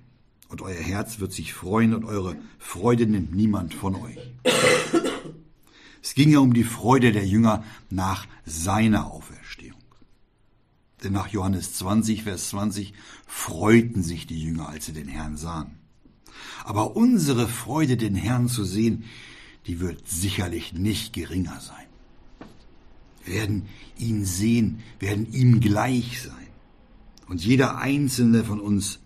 Und 0.50 0.62
euer 0.62 0.82
Herz 0.82 1.20
wird 1.20 1.32
sich 1.32 1.54
freuen 1.54 1.94
und 1.94 2.04
eure 2.04 2.36
Freude 2.60 3.08
nimmt 3.08 3.34
niemand 3.34 3.74
von 3.74 3.96
euch. 3.96 4.18
Es 6.04 6.14
ging 6.14 6.32
ja 6.32 6.40
um 6.40 6.54
die 6.54 6.64
Freude 6.64 7.12
der 7.12 7.26
Jünger 7.26 7.64
nach 7.90 8.28
seiner 8.46 9.12
Auferstehung. 9.12 9.80
Denn 11.04 11.14
nach 11.14 11.28
Johannes 11.28 11.76
20, 11.76 12.24
Vers 12.24 12.50
20 12.50 12.94
freuten 13.28 14.04
sich 14.04 14.28
die 14.28 14.42
Jünger, 14.42 14.70
als 14.70 14.88
sie 14.88 14.94
den 14.94 15.08
Herrn 15.08 15.38
sahen. 15.38 15.78
Aber 16.64 16.96
unsere 16.96 17.48
Freude, 17.48 17.98
den 17.98 18.16
Herrn 18.16 18.48
zu 18.48 18.64
sehen, 18.64 19.06
die 19.68 19.80
wird 19.80 20.08
sicherlich 20.08 20.74
nicht 20.74 21.14
geringer 21.14 21.60
sein. 21.60 21.86
Wir 23.24 23.36
werden 23.36 23.68
ihn 23.98 24.26
sehen, 24.26 24.80
werden 25.00 25.32
ihm 25.32 25.60
gleich 25.60 26.22
sein. 26.22 26.41
Und 27.32 27.46
jeder 27.46 27.78
einzelne 27.78 28.44
von 28.44 28.60
uns 28.60 29.00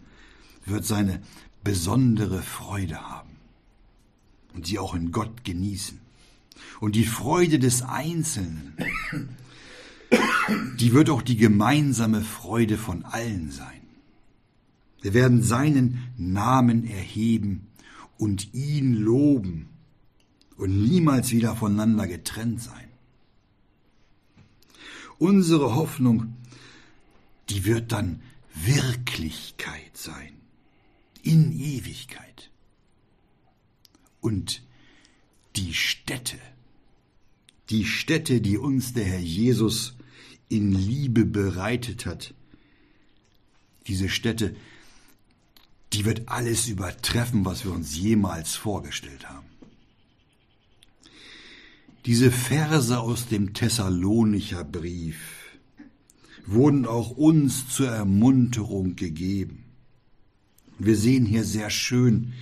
wird 0.65 0.83
seine 0.83 1.21
besondere 1.63 2.41
Freude 2.41 2.99
haben 2.99 3.29
und 4.55 4.65
sie 4.65 4.79
auch 4.79 4.95
in 4.95 5.11
Gott 5.11 5.43
genießen. 5.43 5.99
Und 6.79 6.95
die 6.95 7.05
Freude 7.05 7.59
des 7.59 7.83
Einzelnen, 7.83 8.73
die 10.79 10.91
wird 10.91 11.11
auch 11.11 11.21
die 11.21 11.37
gemeinsame 11.37 12.21
Freude 12.21 12.79
von 12.79 13.05
allen 13.05 13.51
sein. 13.51 13.81
Wir 15.03 15.13
werden 15.13 15.43
seinen 15.43 15.99
Namen 16.17 16.87
erheben 16.87 17.67
und 18.17 18.55
ihn 18.55 18.95
loben 18.95 19.69
und 20.57 20.81
niemals 20.83 21.29
wieder 21.29 21.55
voneinander 21.55 22.07
getrennt 22.07 22.59
sein. 22.59 22.87
Unsere 25.19 25.75
Hoffnung, 25.75 26.33
die 27.49 27.65
wird 27.65 27.91
dann 27.91 28.21
Wirklichkeit 28.53 29.95
sein, 29.97 30.33
in 31.21 31.51
Ewigkeit. 31.51 32.49
Und 34.21 34.61
die 35.55 35.73
Stätte, 35.73 36.37
die 37.69 37.85
Stätte, 37.85 38.41
die 38.41 38.57
uns 38.57 38.93
der 38.93 39.05
Herr 39.05 39.19
Jesus 39.19 39.95
in 40.49 40.71
Liebe 40.73 41.25
bereitet 41.25 42.05
hat, 42.05 42.33
diese 43.87 44.09
Stätte, 44.09 44.55
die 45.93 46.05
wird 46.05 46.27
alles 46.27 46.67
übertreffen, 46.67 47.45
was 47.45 47.65
wir 47.65 47.71
uns 47.71 47.95
jemals 47.95 48.55
vorgestellt 48.55 49.29
haben. 49.29 49.45
Diese 52.05 52.31
Verse 52.31 52.99
aus 52.99 53.27
dem 53.27 53.53
Thessalonicher 53.53 54.63
Brief 54.63 55.44
wurden 56.45 56.85
auch 56.85 57.11
uns 57.11 57.69
zur 57.69 57.89
Ermunterung 57.89 58.95
gegeben. 58.95 59.63
Wir 60.77 60.95
sehen 60.95 61.25
hier 61.25 61.43
sehr 61.43 61.69
schön, 61.69 62.33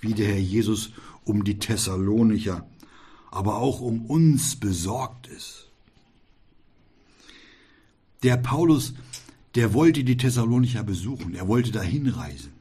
wie 0.00 0.14
der 0.14 0.28
Herr 0.28 0.38
Jesus 0.38 0.90
um 1.24 1.44
die 1.44 1.58
Thessalonicher, 1.58 2.66
aber 3.30 3.56
auch 3.56 3.80
um 3.80 4.06
uns 4.06 4.56
besorgt 4.56 5.26
ist. 5.26 5.66
Der 8.22 8.36
Paulus, 8.36 8.94
der 9.54 9.74
wollte 9.74 10.04
die 10.04 10.16
Thessalonicher 10.16 10.82
besuchen, 10.82 11.34
er 11.34 11.48
wollte 11.48 11.70
dahin 11.72 12.08
reisen. 12.08 12.52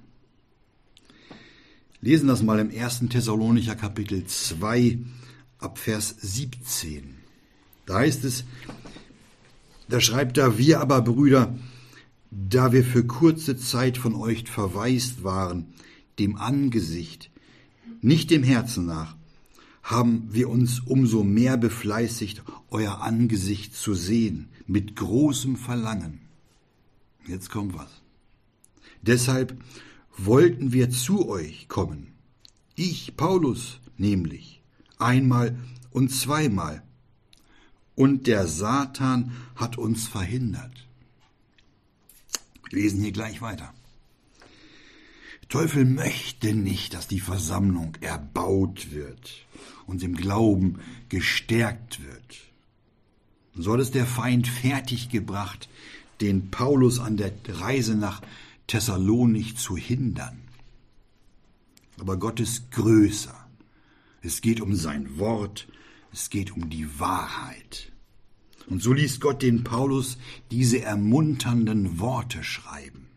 Lesen 1.99 2.27
das 2.27 2.43
mal 2.43 2.59
im 2.59 2.69
ersten 2.69 3.09
Thessalonicher 3.09 3.75
Kapitel 3.75 4.25
2 4.25 4.99
ab 5.57 5.79
Vers 5.79 6.15
17. 6.19 7.15
Da 7.85 7.95
heißt 7.95 8.23
es, 8.23 8.43
da 9.89 10.01
schreibt 10.01 10.37
er, 10.37 10.57
wir 10.57 10.81
aber 10.81 11.01
Brüder, 11.01 11.55
da 12.31 12.71
wir 12.71 12.83
für 12.83 13.05
kurze 13.05 13.57
Zeit 13.57 13.97
von 13.97 14.15
euch 14.15 14.49
verwaist 14.49 15.23
waren, 15.23 15.67
dem 16.19 16.35
Angesicht, 16.35 17.31
nicht 18.01 18.31
dem 18.31 18.43
Herzen 18.43 18.85
nach, 18.85 19.15
haben 19.83 20.27
wir 20.31 20.49
uns 20.49 20.81
umso 20.81 21.23
mehr 21.23 21.57
befleißigt, 21.57 22.43
euer 22.69 23.01
Angesicht 23.01 23.73
zu 23.75 23.93
sehen, 23.93 24.49
mit 24.65 24.95
großem 24.97 25.55
Verlangen. 25.55 26.19
Jetzt 27.25 27.49
kommt 27.49 27.73
was. 27.73 27.89
Deshalb 29.01 29.57
wollten 30.17 30.73
wir 30.73 30.89
zu 30.89 31.29
euch 31.29 31.69
kommen. 31.69 32.07
Ich, 32.75 33.15
Paulus, 33.15 33.79
nämlich, 33.97 34.61
einmal 34.97 35.57
und 35.91 36.11
zweimal. 36.11 36.83
Und 37.97 38.27
der 38.27 38.45
Satan 38.45 39.31
hat 39.55 39.79
uns 39.79 40.07
verhindert. 40.07 40.87
Wir 42.69 42.79
lesen 42.79 43.01
hier 43.01 43.11
gleich 43.11 43.41
weiter. 43.41 43.73
Teufel 45.49 45.83
möchte 45.83 46.53
nicht, 46.53 46.93
dass 46.93 47.07
die 47.07 47.19
Versammlung 47.19 47.95
erbaut 48.01 48.91
wird 48.91 49.47
und 49.87 50.03
im 50.03 50.15
Glauben 50.15 50.79
gestärkt 51.09 52.03
wird. 52.03 52.37
So 53.55 53.73
hat 53.73 53.79
es 53.79 53.89
der 53.89 54.05
Feind 54.05 54.47
fertiggebracht, 54.47 55.67
den 56.21 56.51
Paulus 56.51 56.99
an 56.99 57.17
der 57.17 57.31
Reise 57.47 57.95
nach 57.95 58.21
Thessalonich 58.67 59.57
zu 59.57 59.75
hindern. 59.75 60.37
Aber 61.99 62.17
Gott 62.17 62.39
ist 62.39 62.69
größer. 62.69 63.35
Es 64.21 64.41
geht 64.41 64.61
um 64.61 64.75
sein 64.75 65.17
Wort, 65.17 65.67
es 66.11 66.29
geht 66.29 66.51
um 66.51 66.69
die 66.69 66.99
Wahrheit. 66.99 67.91
Und 68.67 68.81
so 68.83 68.93
ließ 68.93 69.19
Gott 69.19 69.41
den 69.41 69.63
Paulus 69.63 70.17
diese 70.51 70.81
ermunternden 70.81 71.99
Worte 71.99 72.43
schreiben. 72.43 73.07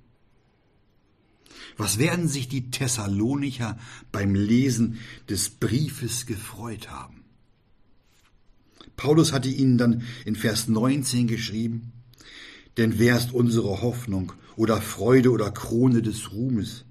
Was 1.77 1.99
werden 1.99 2.29
sich 2.29 2.49
die 2.49 2.71
Thessalonicher 2.71 3.79
beim 4.13 4.35
Lesen 4.35 4.99
des 5.29 5.51
Briefes 5.51 6.27
gefreut 6.27 6.91
haben? 6.91 7.25
Paulus 8.97 9.33
hatte 9.33 9.49
ihnen 9.49 9.79
dann 9.79 10.03
in 10.27 10.37
Vers 10.37 10.69
19 10.69 11.27
geschrieben, 11.27 11.93
denn 12.77 12.99
wer 12.99 13.17
ist 13.17 13.33
unsere 13.33 13.81
Hoffnung 13.81 14.33
oder 14.57 14.81
Freude 14.83 15.31
oder 15.31 15.51
Krone 15.51 16.03
des 16.03 16.33
Ruhmes? 16.33 16.85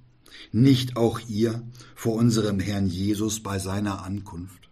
Nicht 0.51 0.97
auch 0.97 1.19
ihr 1.27 1.61
vor 1.95 2.15
unserem 2.15 2.59
Herrn 2.59 2.87
Jesus 2.87 3.41
bei 3.41 3.59
seiner 3.59 4.03
Ankunft? 4.03 4.68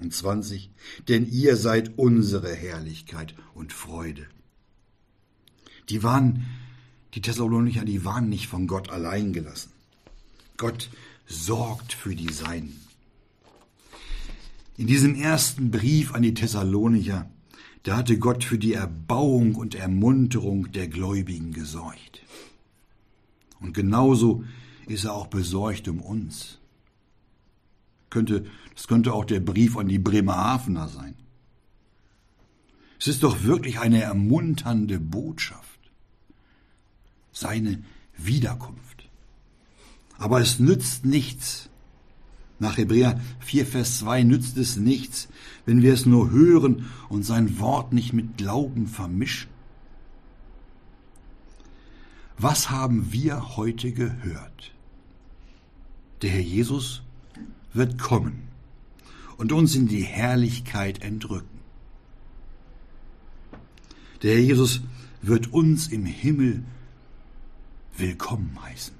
Und 0.00 0.14
20. 0.14 0.70
Denn 1.08 1.28
ihr 1.28 1.56
seid 1.56 1.98
unsere 1.98 2.54
Herrlichkeit 2.54 3.34
und 3.54 3.72
Freude. 3.72 4.26
Die 5.88 6.02
waren, 6.02 6.46
die 7.14 7.20
Thessalonicher, 7.20 7.84
die 7.84 8.04
waren 8.04 8.28
nicht 8.28 8.46
von 8.46 8.66
Gott 8.66 8.90
allein 8.90 9.32
gelassen. 9.32 9.70
Gott 10.56 10.90
sorgt 11.26 11.92
für 11.92 12.14
die 12.14 12.32
Seinen. 12.32 12.80
In 14.76 14.86
diesem 14.86 15.14
ersten 15.14 15.70
Brief 15.70 16.14
an 16.14 16.22
die 16.22 16.34
Thessalonicher 16.34 17.28
da 17.88 17.96
hatte 17.96 18.18
Gott 18.18 18.44
für 18.44 18.58
die 18.58 18.74
Erbauung 18.74 19.54
und 19.54 19.74
Ermunterung 19.74 20.72
der 20.72 20.88
Gläubigen 20.88 21.52
gesorgt. 21.52 22.22
Und 23.60 23.72
genauso 23.72 24.44
ist 24.86 25.04
er 25.04 25.14
auch 25.14 25.28
besorgt 25.28 25.88
um 25.88 26.00
uns. 26.00 26.57
Könnte, 28.10 28.46
das 28.74 28.88
könnte 28.88 29.12
auch 29.12 29.24
der 29.24 29.40
Brief 29.40 29.76
an 29.76 29.88
die 29.88 29.98
Bremerhavener 29.98 30.88
sein. 30.88 31.14
Es 32.98 33.06
ist 33.06 33.22
doch 33.22 33.44
wirklich 33.44 33.78
eine 33.78 34.02
ermunternde 34.02 34.98
Botschaft. 34.98 35.78
Seine 37.32 37.82
Wiederkunft. 38.16 39.08
Aber 40.18 40.40
es 40.40 40.58
nützt 40.58 41.04
nichts, 41.04 41.68
nach 42.58 42.76
Hebräer 42.76 43.20
4, 43.38 43.66
Vers 43.66 43.98
2 43.98 44.24
nützt 44.24 44.56
es 44.56 44.76
nichts, 44.76 45.28
wenn 45.64 45.82
wir 45.82 45.92
es 45.92 46.06
nur 46.06 46.30
hören 46.30 46.86
und 47.08 47.24
sein 47.24 47.60
Wort 47.60 47.92
nicht 47.92 48.12
mit 48.12 48.36
Glauben 48.36 48.88
vermischen. 48.88 49.50
Was 52.36 52.70
haben 52.70 53.12
wir 53.12 53.56
heute 53.56 53.92
gehört? 53.92 54.74
Der 56.22 56.30
Herr 56.30 56.40
Jesus 56.40 57.02
wird 57.78 57.98
kommen 57.98 58.42
und 59.38 59.52
uns 59.52 59.74
in 59.74 59.88
die 59.88 60.02
Herrlichkeit 60.02 61.02
entrücken. 61.02 61.58
Der 64.22 64.34
Herr 64.34 64.42
Jesus 64.42 64.82
wird 65.22 65.52
uns 65.52 65.88
im 65.88 66.04
Himmel 66.04 66.64
willkommen 67.96 68.58
heißen 68.62 68.98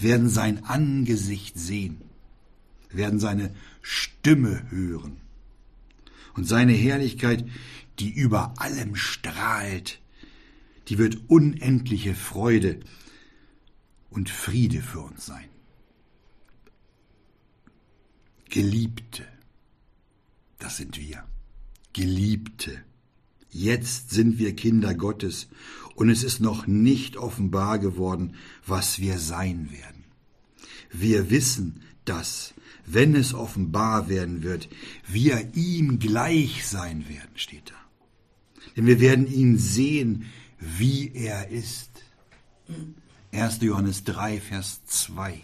werden 0.00 0.28
sein 0.28 0.64
Angesicht 0.64 1.58
sehen, 1.58 1.98
werden 2.90 3.18
seine 3.18 3.54
Stimme 3.82 4.70
hören. 4.70 5.16
Und 6.34 6.44
seine 6.44 6.72
Herrlichkeit, 6.72 7.44
die 7.98 8.10
über 8.10 8.54
allem 8.58 8.94
strahlt, 8.94 10.00
die 10.88 10.98
wird 10.98 11.18
unendliche 11.28 12.14
Freude 12.14 12.80
und 14.10 14.30
Friede 14.30 14.80
für 14.80 15.00
uns 15.00 15.26
sein. 15.26 15.47
Geliebte, 18.48 19.24
das 20.58 20.76
sind 20.76 20.98
wir. 20.98 21.24
Geliebte. 21.92 22.82
Jetzt 23.50 24.10
sind 24.10 24.38
wir 24.38 24.54
Kinder 24.54 24.94
Gottes 24.94 25.48
und 25.94 26.10
es 26.10 26.22
ist 26.22 26.40
noch 26.40 26.66
nicht 26.66 27.16
offenbar 27.16 27.78
geworden, 27.78 28.34
was 28.66 29.00
wir 29.00 29.18
sein 29.18 29.70
werden. 29.72 30.04
Wir 30.90 31.30
wissen, 31.30 31.82
dass, 32.04 32.54
wenn 32.86 33.14
es 33.14 33.34
offenbar 33.34 34.08
werden 34.08 34.42
wird, 34.42 34.68
wir 35.06 35.54
ihm 35.54 35.98
gleich 35.98 36.66
sein 36.66 37.08
werden, 37.08 37.36
steht 37.36 37.70
da. 37.70 37.74
Denn 38.76 38.86
wir 38.86 39.00
werden 39.00 39.26
ihn 39.26 39.58
sehen, 39.58 40.26
wie 40.58 41.10
er 41.14 41.48
ist. 41.48 41.90
1. 43.32 43.60
Johannes 43.62 44.04
3, 44.04 44.40
Vers 44.40 44.84
2. 44.86 45.40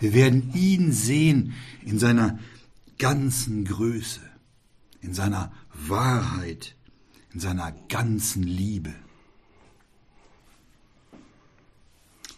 Wir 0.00 0.14
werden 0.14 0.52
ihn 0.54 0.92
sehen 0.92 1.54
in 1.84 1.98
seiner 1.98 2.38
ganzen 2.98 3.64
Größe, 3.64 4.20
in 5.00 5.14
seiner 5.14 5.52
Wahrheit, 5.72 6.76
in 7.32 7.40
seiner 7.40 7.72
ganzen 7.88 8.42
Liebe. 8.42 8.94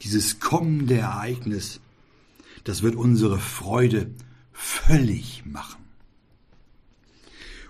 Dieses 0.03 0.41
kommende 0.41 0.97
Ereignis, 0.99 1.81
Das 2.65 2.83
wird 2.83 2.95
unsere 2.95 3.39
Freude 3.39 4.15
völlig 4.53 5.45
machen. 5.47 5.85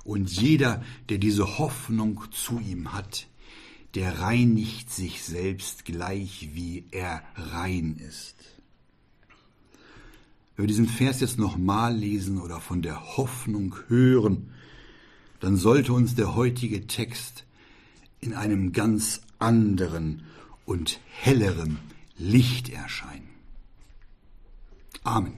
Und 0.05 0.31
jeder, 0.31 0.83
der 1.09 1.19
diese 1.19 1.59
Hoffnung 1.59 2.25
zu 2.33 2.59
ihm 2.59 2.93
hat, 2.93 3.29
der 3.95 4.21
reinigt 4.21 4.91
sich 4.91 5.23
selbst 5.23 5.85
gleich, 5.85 6.51
wie 6.55 6.85
er 6.91 7.23
rein 7.37 7.97
ist. 7.97 8.35
Wenn 10.61 10.65
wir 10.65 10.75
diesen 10.75 10.89
Vers 10.89 11.21
jetzt 11.21 11.39
nochmal 11.39 11.97
lesen 11.97 12.39
oder 12.39 12.61
von 12.61 12.83
der 12.83 13.17
Hoffnung 13.17 13.77
hören, 13.89 14.51
dann 15.41 15.57
sollte 15.57 15.95
uns 15.95 16.17
der 16.17 16.35
heutige 16.37 16.87
Text 16.87 17.47
in 18.21 18.35
einem 18.35 18.73
ganz 18.73 19.23
anderen 19.39 20.25
und 20.67 21.01
helleren 21.07 21.79
Licht 22.19 22.69
erscheinen. 22.69 23.31
Amen. 25.03 25.33